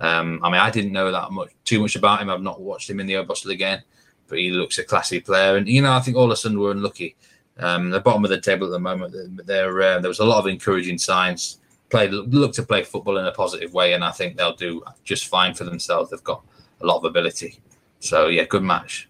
[0.00, 2.30] Um, I mean, I didn't know that much, too much about him.
[2.30, 3.82] I've not watched him in the OBOS-ligaen,
[4.28, 5.56] but he looks a classy player.
[5.56, 7.16] And you know, I think all of a sudden we're unlucky.
[7.58, 10.40] Um, the bottom of the table at the moment, there uh, there was a lot
[10.40, 11.60] of encouraging signs.
[11.90, 15.28] Played look to play football in a positive way, and I think they'll do just
[15.28, 16.10] fine for themselves.
[16.10, 16.42] They've got
[16.80, 17.60] a lot of ability.
[18.00, 19.08] So yeah, good match.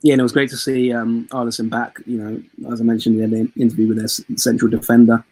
[0.00, 1.98] Yeah, and it was great to see um, Ålesund back.
[2.06, 5.24] You know, as I mentioned, had an interview with their central defender.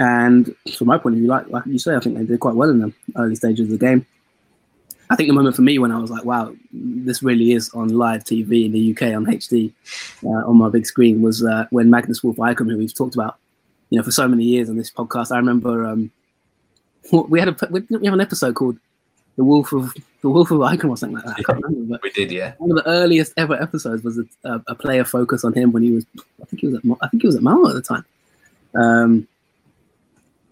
[0.00, 2.54] And from my point of view, like like you say, I think they did quite
[2.54, 4.06] well in the early stages of the game.
[5.10, 7.88] I think the moment for me when I was like, wow, this really is on
[7.88, 9.72] live TV in the UK on HD
[10.24, 13.36] uh, on my big screen was uh, when Magnus Wolf Eikrem, who we've talked about,
[13.90, 15.32] you know, for so many years on this podcast.
[15.32, 16.10] I remember um,
[17.12, 18.78] we had a we have an episode called
[19.36, 19.92] the Wolf of
[20.22, 21.40] the Wolf of Eikrem or something like that.
[21.40, 21.94] I can't remember.
[21.96, 22.54] But we did, yeah.
[22.56, 25.82] One of the earliest ever episodes was a, a, a player focus on him when
[25.82, 26.06] he was,
[26.40, 28.04] I think he was at, I think he was at Malmo at the time.
[28.74, 29.28] Um,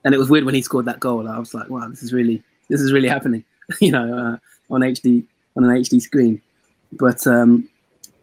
[0.08, 1.28] and it was weird when he scored that goal.
[1.28, 3.44] I was like, wow, this is really this is really happening,
[3.82, 5.22] you know, uh, on HD
[5.54, 6.40] on an HD screen.
[6.92, 7.68] But um,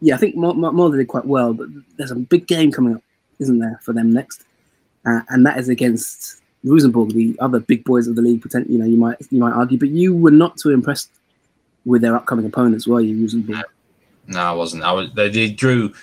[0.00, 1.54] yeah, I think Molde did quite well.
[1.54, 3.02] But there's a big game coming up,
[3.38, 4.42] isn't there, for them next?
[5.06, 8.42] uh, and that is against Rosenborg, the other big boys of the league.
[8.42, 11.10] Potentially, you know, you might you might argue, but you were not too impressed
[11.84, 13.64] with their upcoming opponents, were you, Rosenborg?
[14.26, 14.82] No, I wasn't.
[14.82, 15.10] I was.
[15.14, 15.94] They, they drew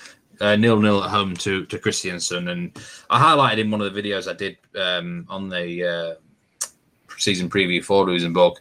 [0.44, 2.78] uh, nil nil at home to to Kristiansund, and
[3.10, 6.16] I highlighted in one of the videos I did um, on the uh,
[7.18, 8.60] season preview for Rosenborg.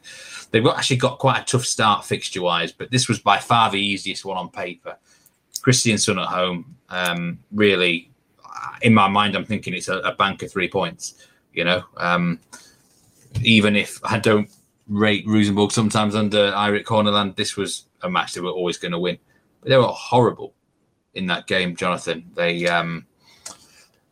[0.50, 3.70] They've got, actually got quite a tough start fixture wise, but this was by far
[3.70, 4.96] the easiest one on paper.
[5.60, 8.10] Kristiansund at home, um, really,
[8.82, 11.26] in my mind, I'm thinking it's a, a bank of three points.
[11.52, 12.38] You know, um,
[13.42, 14.48] even if I don't
[14.88, 18.98] rate Rosenborg sometimes under Eirik Horneland, this was a match they were always going to
[18.98, 19.18] win.
[19.60, 20.54] But they were horrible
[21.14, 22.30] in that game, Jonathan.
[22.34, 23.06] They um,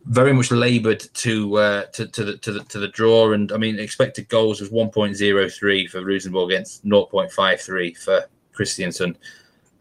[0.05, 3.57] very much laboured to, uh, to to the to the to the draw, and I
[3.57, 8.25] mean expected goals was 1.03 for Rosenborg against 0.53 for
[8.55, 9.17] Kristiansund,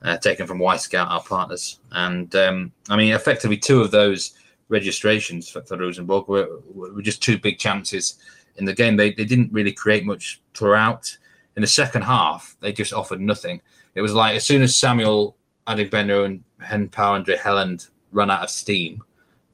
[0.01, 1.79] uh, taken from Wyscout, our partners.
[1.91, 4.33] And um, I mean, effectively, two of those
[4.69, 8.19] registrations for, for Rosenborg were, were just two big chances
[8.57, 8.95] in the game.
[8.95, 11.17] They, they didn't really create much throughout.
[11.55, 13.61] In the second half, they just offered nothing.
[13.95, 15.35] It was like as soon as Samuel
[15.67, 19.03] Adegbenro and Hen Andre Helland run out of steam,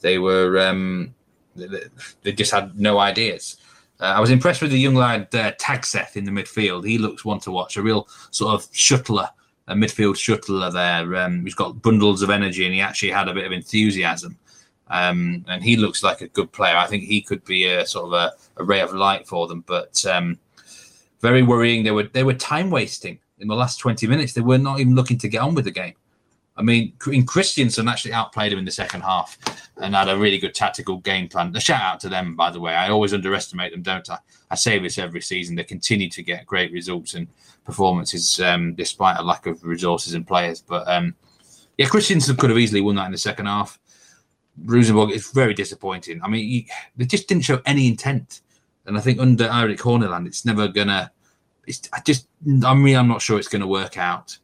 [0.02, 1.14] they were um,
[1.56, 1.68] they,
[2.24, 3.58] they just had no ideas.
[4.00, 6.86] Uh, I was impressed with the young lad uh, Tagseth in the midfield.
[6.86, 9.30] He looks one to watch, a real sort of shuttler,
[9.68, 11.16] a midfield shuttler there.
[11.16, 14.38] Um, he's got bundles of energy and he actually had a bit of enthusiasm.
[14.90, 16.76] Um, and he looks like a good player.
[16.76, 19.64] I think he could be a sort of a, a ray of light for them.
[19.66, 20.38] But um,
[21.22, 21.84] very worrying.
[21.84, 24.34] They were they were time wasting in the last twenty minutes.
[24.34, 25.96] They were not even looking to get on with the game.
[26.58, 29.38] I mean, in Kristiansund actually outplayed him in the second half
[29.82, 31.54] and had a really good tactical game plan.
[31.56, 32.74] A shout out to them, by the way.
[32.74, 34.20] I always underestimate them, don't I?
[34.50, 35.56] I say this every season.
[35.56, 37.28] They continue to get great results and
[37.66, 40.62] performances um, despite a lack of resources and players.
[40.62, 41.14] But um,
[41.78, 43.80] yeah, Kristiansund could have easily won that in the second half.
[44.64, 46.22] Rosenborg is very disappointing.
[46.24, 48.42] I mean, he, they just didn't show any intent,
[48.86, 51.12] and I think under Eirik Horneland, it's never gonna.
[51.68, 52.28] It's I just
[52.64, 54.38] I mean I'm not sure it's gonna work out.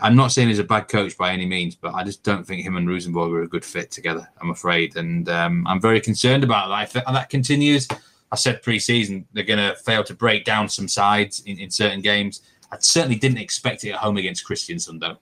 [0.00, 2.64] I'm not saying he's a bad coach by any means, but I just don't think
[2.64, 4.28] him and Rosenborg are a good fit together.
[4.40, 6.96] I'm afraid, and um, I'm very concerned about that.
[6.96, 7.88] If that continues,
[8.30, 12.00] I said pre-season they're going to fail to break down some sides in, in certain
[12.00, 12.42] games.
[12.70, 15.16] I certainly didn't expect it at home against Kristiansund, though.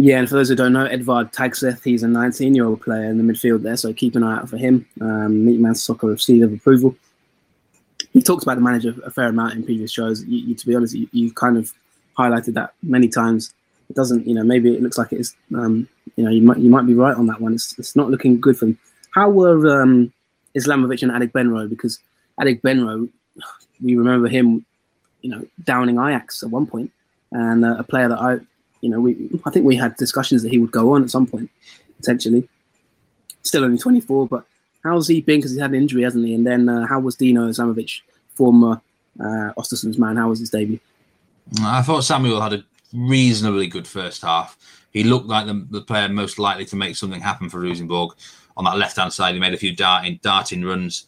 [0.00, 3.10] Yeah, and for those who don't know, Edvard Tagseth, he's a 19 year old player
[3.10, 4.86] in the midfield there, so keep an eye out for him.
[5.00, 6.96] Um, Meatman Soccer of seal of approval.
[8.12, 10.24] He talks about the manager a fair amount in previous shows.
[10.24, 11.72] You, you, to be honest, you, you, kind of
[12.18, 13.54] highlighted that many times.
[13.88, 16.58] It doesn't, you know, maybe it looks like it is, um, you know, you might
[16.58, 17.54] you might be right on that one.
[17.54, 18.78] It's, it's not looking good for them.
[19.12, 20.12] How were um,
[20.54, 21.68] Islamovic and Adegbenro?
[21.68, 21.98] Because
[22.38, 23.08] Adegbenro,
[23.82, 24.66] we remember him,
[25.22, 26.92] you know, downing Ajax at one point,
[27.32, 28.40] and uh, a player that I
[28.80, 31.26] you know, we I think we had discussions that he would go on at some
[31.26, 31.50] point
[31.96, 32.48] potentially.
[33.42, 34.44] Still only 24, but
[34.82, 35.38] how's he been?
[35.38, 36.34] Because he had an injury, hasn't he?
[36.34, 38.00] And then uh, how was Dino Islamovic,
[38.34, 38.80] former
[39.20, 40.16] uh, Ostersund's man?
[40.16, 40.78] How was his debut?
[41.62, 44.56] I thought Samuel had a reasonably good first half.
[44.92, 48.16] He looked like the, the player most likely to make something happen for Rosenborg
[48.56, 49.34] on that left hand side.
[49.34, 51.06] He made a few darting, darting runs.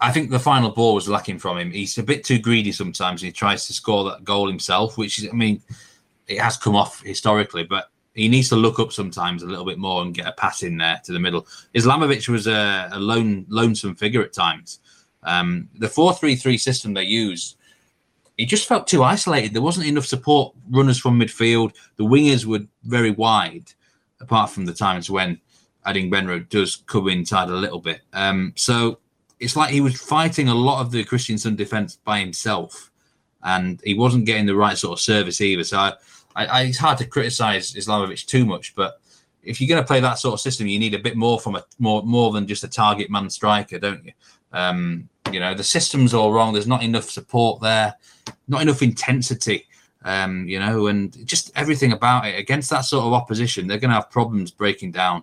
[0.00, 1.70] I think the final ball was lacking from him.
[1.70, 3.22] He's a bit too greedy sometimes.
[3.22, 5.62] He tries to score that goal himself, which is, I mean,
[6.26, 9.78] it has come off historically, but he needs to look up sometimes a little bit
[9.78, 11.46] more and get a pass in there to the middle.
[11.74, 14.80] Islamovic was a, a lone, lonesome figure at times.
[15.22, 17.56] Um, the four-three-three system they use,
[18.36, 19.52] it just felt too isolated.
[19.52, 21.74] There wasn't enough support runners from midfield.
[21.96, 23.72] The wingers were very wide,
[24.20, 25.40] apart from the times when
[25.86, 28.00] Adegbenro does come inside a little bit.
[28.12, 28.98] Um, so
[29.38, 32.90] it's like he was fighting a lot of the Kristiansund defence by himself,
[33.42, 35.64] and he wasn't getting the right sort of service either.
[35.64, 35.92] So I,
[36.34, 39.00] I, I, it's hard to criticize Islamovic too much, but
[39.42, 41.56] if you're going to play that sort of system, you need a bit more from
[41.56, 44.12] a more more than just a target man striker, don't you?
[44.52, 46.52] Um, you know, the system's all wrong.
[46.52, 47.94] There's not enough support there,
[48.48, 49.66] not enough intensity.
[50.04, 53.90] Um, you know, and just everything about it against that sort of opposition, they're going
[53.90, 55.22] to have problems breaking down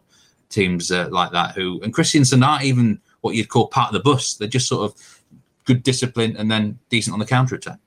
[0.49, 1.55] teams uh, like that.
[1.55, 4.35] Who and Kristiansund aren't even what you'd call part of the bus.
[4.35, 5.23] They're just sort of
[5.65, 7.77] good discipline and then decent on the counter attack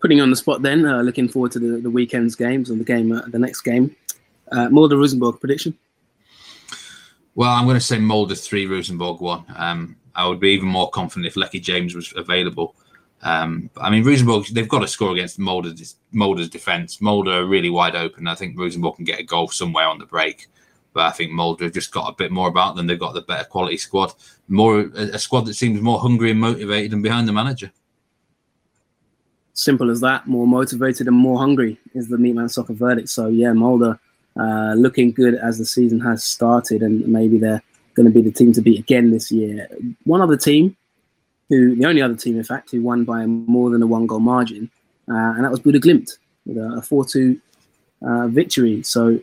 [0.00, 2.80] putting you on the spot then, uh, looking forward to the, the weekend's games and
[2.80, 3.94] the game, uh, the next game.
[4.50, 5.76] Uh, Molde Rosenborg prediction?
[7.38, 9.44] Well, I'm going to say Molde 3, Rosenborg 1.
[9.54, 12.74] Um, I would be even more confident if Leke James was available.
[13.22, 17.00] Um, I mean, Rosenborg, they've got to score against Molde's, Molde's defence.
[17.00, 18.26] Molde are really wide open.
[18.26, 20.48] I think Rosenborg can get a goal somewhere on the break.
[20.92, 22.88] But I think Molde have just got a bit more about them.
[22.88, 24.14] They've got the better quality squad,
[24.48, 27.70] more a, squad that seems more hungry and motivated and behind the manager.
[29.52, 30.26] Simple as that.
[30.26, 33.10] More motivated and more hungry is the Meatman Soccer verdict.
[33.10, 33.96] So yeah, Molde
[34.38, 37.62] uh, looking good as the season has started, and maybe they're
[37.94, 39.68] going to be the team to beat again this year.
[40.04, 40.76] One other team,
[41.48, 44.20] who the only other team, in fact, who won by more than a one goal
[44.20, 44.70] margin,
[45.10, 47.40] uh, and that was Bodø/Glimt with a 4 2
[48.02, 48.82] uh, victory.
[48.82, 49.20] So,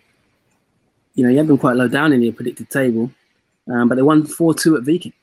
[1.14, 3.12] you know, you have them quite low down in your predicted table,
[3.72, 5.14] um, but they won 4 2 at Viking.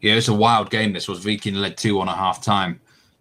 [0.00, 0.92] Yeah, it's a wild game.
[0.92, 2.80] This was Viking led 2 on a half time.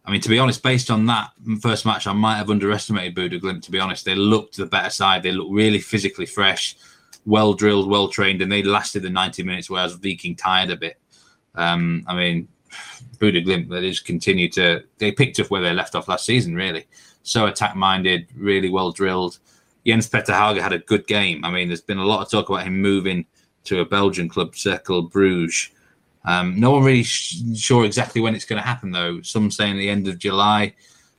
[0.10, 1.30] I mean, to be honest, based on that
[1.62, 3.62] first match, I might have underestimated Bodø/Glimt.
[3.62, 5.22] To be honest, they looked the better side.
[5.22, 6.76] They looked really physically fresh,
[7.28, 9.70] well drilled, well trained, and they lasted the 90 minutes.
[9.70, 10.99] Whereas Viking tired a bit.
[11.53, 12.47] Um, I mean,
[13.20, 16.55] Bodø/Glimt they just continue to they picked up where they left off last season.
[16.55, 16.88] Really,
[17.22, 19.38] so attack minded, really well drilled.
[19.86, 21.45] Jens Petter Hauge had a good game.
[21.45, 23.28] I mean, there's been a lot of talk about him moving
[23.66, 25.70] to a Belgian club, Cercle Bruges.
[26.26, 29.22] Um, no one really sh- sure exactly when it's going to happen, though.
[29.22, 30.74] Some saying the end of July.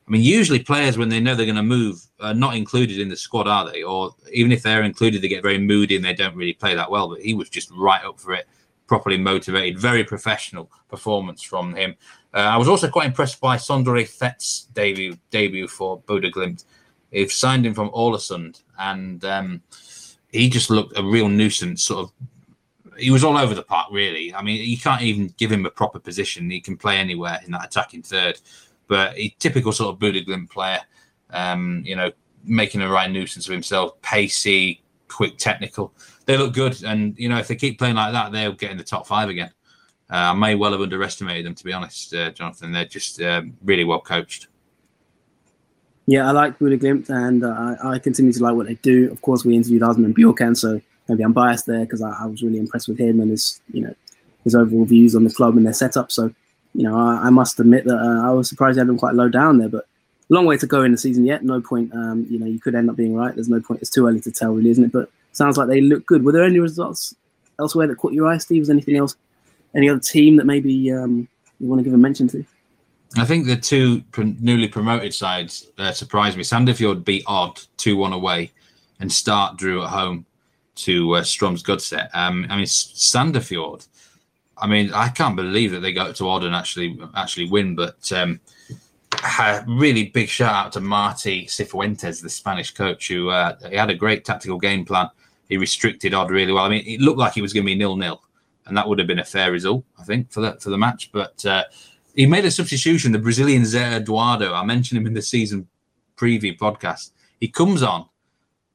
[0.07, 3.09] I mean, usually players, when they know they're going to move, are not included in
[3.09, 3.83] the squad, are they?
[3.83, 6.91] Or even if they're included, they get very moody and they don't really play that
[6.91, 7.09] well.
[7.09, 8.49] But he was just right up for it,
[8.89, 11.95] properly motivated, very professional performance from him.
[12.35, 16.65] Uh, I was also quite impressed by Sondre Fet's debut debut for Bodø/Glimt.
[17.11, 19.63] They've signed him from Ålesund, and um,
[20.33, 22.13] he just looked a real nuisance, sort of
[23.01, 24.35] he was all over the park, really.
[24.35, 26.51] I mean, you can't even give him a proper position.
[26.51, 28.41] He can play anywhere in that attacking third.
[28.87, 30.81] But he typical sort of Bodø/Glimt player,
[31.31, 32.11] um, you know,
[32.45, 35.93] making a right nuisance of himself, pacey, quick, technical.
[36.27, 38.79] They look good, and you know, if they keep playing like that, they'll get in
[38.79, 39.51] the top five again.
[40.11, 42.73] Uh, I may well have underestimated them, to be honest, uh, Jonathan.
[42.73, 44.49] They're just um, really well coached.
[46.07, 49.11] Yeah, I like Bodø/Glimt, and uh, I, I continue to like what they do.
[49.13, 50.81] Of course, we interviewed Aasmund Bjørkan, so
[51.11, 53.83] maybe I'm biased there because I, I, was really impressed with him and his, you
[53.83, 53.95] know,
[54.45, 56.13] his overall views on the club and their setup.
[56.13, 56.33] So,
[56.75, 59.17] you know, I, I must admit that uh, I was surprised they had them quite
[59.17, 59.87] low down there, but
[60.29, 61.43] long way to go in the season yet.
[61.43, 63.35] No point, um, you know, you could end up being right.
[63.35, 63.81] There's no point.
[63.83, 64.93] It's too early to tell, really, isn't it?
[64.93, 66.25] But sounds like they look good.
[66.25, 67.13] Were there any results
[67.59, 68.61] elsewhere that caught your eye, Steve?
[68.61, 69.17] Was anything else?
[69.75, 72.45] Any other team that maybe um, you want to give a mention to?
[73.17, 76.45] I think the two newly promoted sides uh, surprised me.
[76.45, 78.53] Sandefjord beat Odd 2 1 away
[79.01, 80.27] and Start drew at home
[80.85, 82.09] to uh, Strømsgodset.
[82.15, 83.87] Um, I mean, Sandefjord.
[84.57, 87.75] I mean, I can't believe that they got to Odd and actually actually win.
[87.75, 88.41] But um,
[89.23, 93.91] a really big shout out to Marti Cifuentes, the Spanish coach, who uh, he had
[93.91, 95.09] a great tactical game plan.
[95.49, 96.65] He restricted Odd really well.
[96.65, 98.23] I mean, it looked like he was going to be nil nil,
[98.67, 101.11] and that would have been a fair result, I think, for the for the match.
[101.13, 101.65] But uh,
[102.15, 103.13] he made a substitution.
[103.13, 105.69] The Brazilian Zé Eduardo, I mentioned him in the season
[106.17, 107.13] preview podcast.
[107.41, 108.10] He comes on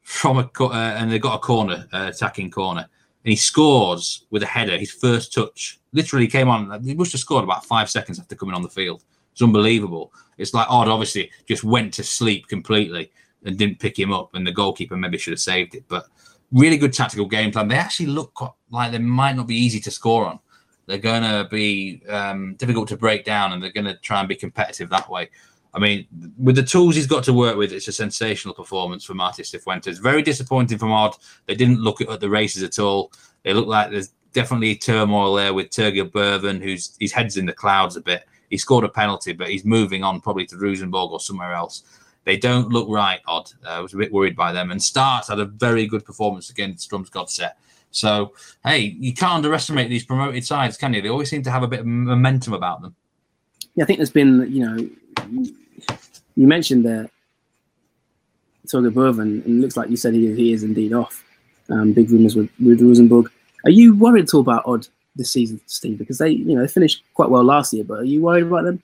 [0.06, 4.44] from a uh, and they got a corner, uh, attacking corner, and he scores with
[4.44, 4.78] a header.
[4.78, 6.84] His first touch literally came on.
[6.84, 9.04] He must have scored about five seconds after coming on the field.
[9.32, 10.14] It's unbelievable.
[10.38, 13.12] It's like Odd obviously just went to sleep completely
[13.46, 15.86] and didn't pick him up, and the goalkeeper maybe should have saved it.
[15.88, 16.06] But
[16.52, 17.68] really good tactical game plan.
[17.68, 18.40] They actually look
[18.70, 20.40] like they might not be easy to score on.
[20.86, 24.30] They're going to be um, difficult to break down, and they're going to try and
[24.30, 25.32] be competitive that way.
[25.76, 26.08] I mean,
[26.38, 30.02] with the tools he's got to work with, it's a sensational performance for Marti Cifuentes.
[30.02, 31.16] Very disappointing from Odd.
[31.48, 33.12] They didn't look at the races at all.
[33.44, 37.54] They look like there's definitely turmoil there with Torgeir Børven, who's his head's in the
[37.54, 38.26] clouds a bit.
[38.50, 41.84] He scored a penalty, but he's moving on probably to Rosenborg or somewhere else.
[42.24, 43.52] They don't look right, Odd.
[43.66, 44.72] Uh, I was a bit worried by them.
[44.72, 47.52] And Start had a very good performance against Strums Strømsgodset.
[47.92, 48.34] So,
[48.66, 51.02] hey, you can't underestimate these promoted sides, can you?
[51.02, 52.96] They always seem to have a bit of momentum about them.
[53.76, 54.90] Yeah, I think there's been, you know,
[56.36, 57.10] you mentioned that
[58.68, 61.24] Torgeir Børven, and it looks like you said he, he is indeed off.
[61.70, 63.32] Um, big rumours with, with Rosenborg.
[63.64, 65.98] Are you worried at all about Odd this season, Steve?
[65.98, 68.66] Because they, you know, they finished quite well last year, but are you worried about
[68.66, 68.84] them?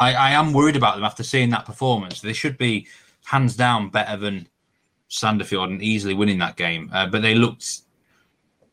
[0.00, 2.20] I, I am worried about them after seeing that performance.
[2.20, 2.88] They should be
[3.24, 4.48] hands down better than
[5.08, 7.82] Sandefjord and easily winning that game, uh, but they looked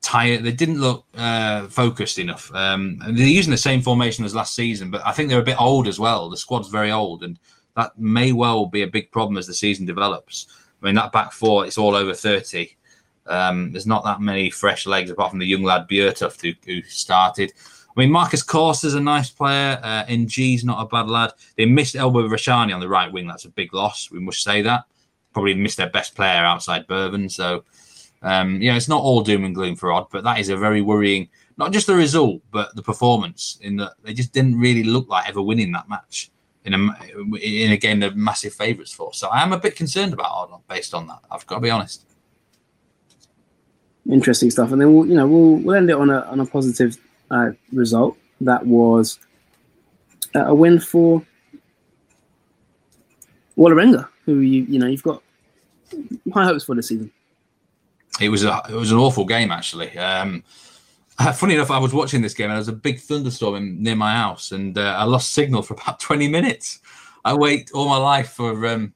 [0.01, 0.43] tired.
[0.43, 2.51] They didn't look uh, focused enough.
[2.55, 5.61] Um, they're using the same formation as last season, but I think they're a bit
[5.61, 6.29] old as well.
[6.29, 7.37] The squad's very old, and
[7.75, 10.47] that may well be a big problem as the season develops.
[10.81, 12.75] I mean, that back four, it's all over 30.
[13.27, 16.81] Um, there's not that many fresh legs apart from the young lad Bjørtuft who, who
[16.83, 17.53] started.
[17.95, 18.43] I mean, Marcus
[18.83, 19.79] is a nice player.
[19.83, 21.31] Uh, NG's not a bad lad.
[21.57, 23.27] They missed Elba Rashani on the right wing.
[23.27, 24.09] That's a big loss.
[24.09, 24.85] We must say that.
[25.33, 27.29] Probably missed their best player outside Børven.
[27.29, 27.63] So
[28.21, 30.81] um, yeah, it's not all doom and gloom for Odd, but that is a very
[30.81, 33.57] worrying, not just the result, but the performance.
[33.61, 36.31] In that they just didn't really look like ever winning that match
[36.65, 36.77] in a
[37.37, 39.13] in a game they're massive favourites for.
[39.13, 41.19] So I am a bit concerned about Odd based on that.
[41.29, 42.05] I've got to be honest.
[44.09, 46.45] Interesting stuff, and then we'll you know we'll we'll end it on a on a
[46.45, 46.97] positive
[47.29, 48.17] uh, result.
[48.41, 49.19] That was
[50.33, 51.23] a win for
[53.57, 55.21] Vålerenga, who you you know you've got
[56.33, 57.11] high hopes for the season.
[58.19, 59.97] It was a it was an awful game actually.
[59.97, 60.43] Um,
[61.33, 63.95] funny enough, I was watching this game and there was a big thunderstorm in, near
[63.95, 66.79] my house, and uh, I lost signal for about twenty minutes.
[67.23, 68.93] I wait all my life for um,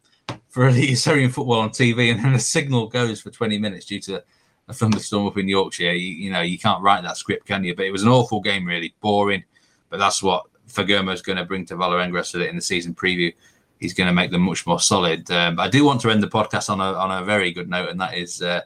[0.50, 4.24] for Eliteserien football on TV, and then the signal goes for twenty minutes due to
[4.68, 5.94] a thunderstorm up in Yorkshire.
[5.94, 7.76] You, you know, you can't write that script, can you?
[7.76, 9.44] But it was an awful game, really boring.
[9.90, 12.96] But that's what Fagermo is going to bring to Vålerenga with it in the season
[12.96, 13.34] preview.
[13.80, 15.30] He's going to make them much more solid.
[15.30, 17.70] Um, but I do want to end the podcast on a on a very good
[17.70, 18.62] note, and that is uh,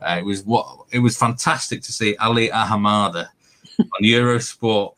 [0.00, 3.28] uh, it was what it was fantastic to see Ali Ahamada
[3.78, 4.94] on Eurosport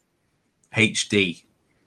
[0.75, 1.43] HD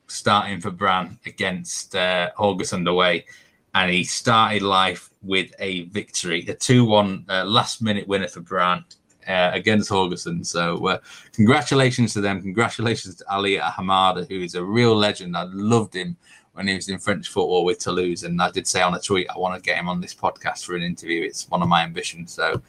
[0.08, 3.26] starting for Brann against uh, Haugesund away,
[3.74, 8.84] and he started life with a victory, a two-one uh, last-minute winner for Brann
[9.28, 10.46] uh, against Haugesund.
[10.46, 10.98] So uh,
[11.34, 12.42] congratulations to them.
[12.42, 15.38] Congratulations to Ali Ahamada, who is a real legend.
[15.38, 16.18] I loved him
[16.54, 19.30] when he was in French football with Toulouse, and I did say on a tweet
[19.30, 21.24] I want to get him on this podcast for an interview.
[21.24, 22.34] It's one of my ambitions.
[22.34, 22.62] So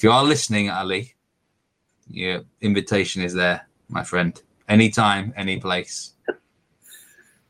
[0.00, 1.14] if you are listening, Ali,
[2.08, 4.40] your invitation is there, my friend.
[4.66, 6.12] Anytime, any place.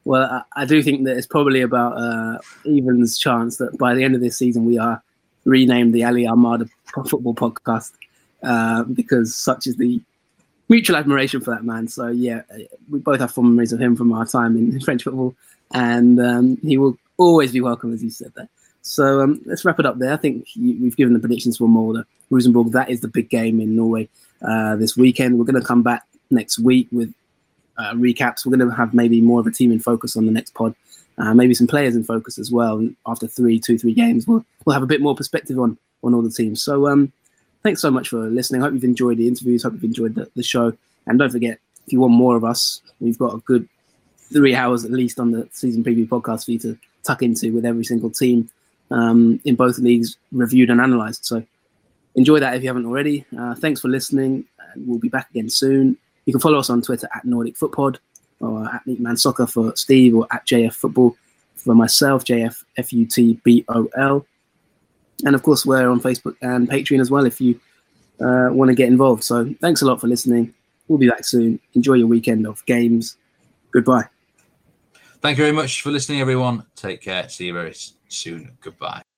[0.05, 4.03] Well, I, I do think that it's probably about uh, Even's chance that by the
[4.03, 5.01] end of this season we are
[5.45, 6.69] renamed the Ali Ahamada
[7.07, 7.93] Football Podcast
[8.43, 10.01] uh, because such is the
[10.69, 11.87] mutual admiration for that man.
[11.87, 12.43] So yeah,
[12.91, 15.37] we both have fond memories of him from our time in French football,
[15.73, 18.49] and um, he will always be welcome, as you said there.
[18.83, 20.13] So um, let's wrap it up there.
[20.13, 22.73] I think we've given the predictions for Molde, Rosenborg.
[22.73, 24.09] That is the big game in Norway
[24.43, 25.39] uh, this weekend.
[25.39, 27.13] We're going to come back next week with
[27.79, 28.45] uh, recaps.
[28.45, 30.75] We're going to have maybe more of a team in focus on the next pod,
[31.19, 32.89] uh, maybe some players in focus as well.
[33.07, 36.23] After three, two, three games, we'll we'll have a bit more perspective on on all
[36.23, 36.63] the teams.
[36.63, 37.13] So um,
[37.63, 38.63] thanks so much for listening.
[38.63, 39.63] Hope you've enjoyed the interviews.
[39.63, 40.73] Hope you've enjoyed the, the show.
[41.07, 43.69] And don't forget, if you want more of us, we've got a good
[44.33, 47.65] three hours at least on the season preview podcast for you to tuck into with
[47.65, 48.49] every single team
[48.91, 51.27] um, in both leagues reviewed and analysed.
[51.27, 51.45] So
[52.15, 53.25] enjoy that if you haven't already.
[53.39, 54.45] Uh, thanks for listening.
[54.77, 55.97] We'll be back again soon.
[56.27, 57.99] You can follow us on Twitter at Nordic Footpod
[58.41, 61.17] or at Neatman Soccer for Steve or at JF Futbol
[61.57, 64.27] for myself, JF F U T B O L.
[65.25, 67.61] And of course, we're on Facebook and Patreon as well if you
[68.21, 69.25] uh, want to get involved.
[69.25, 70.55] So thanks a lot for listening.
[70.89, 71.61] We'll be back soon.
[71.75, 73.17] Enjoy your weekend of games.
[73.71, 74.07] Goodbye.
[75.21, 76.65] Thank you very much for listening, everyone.
[76.75, 77.29] Take care.
[77.29, 77.75] See you very
[78.11, 78.57] soon.
[78.61, 79.10] Goodbye.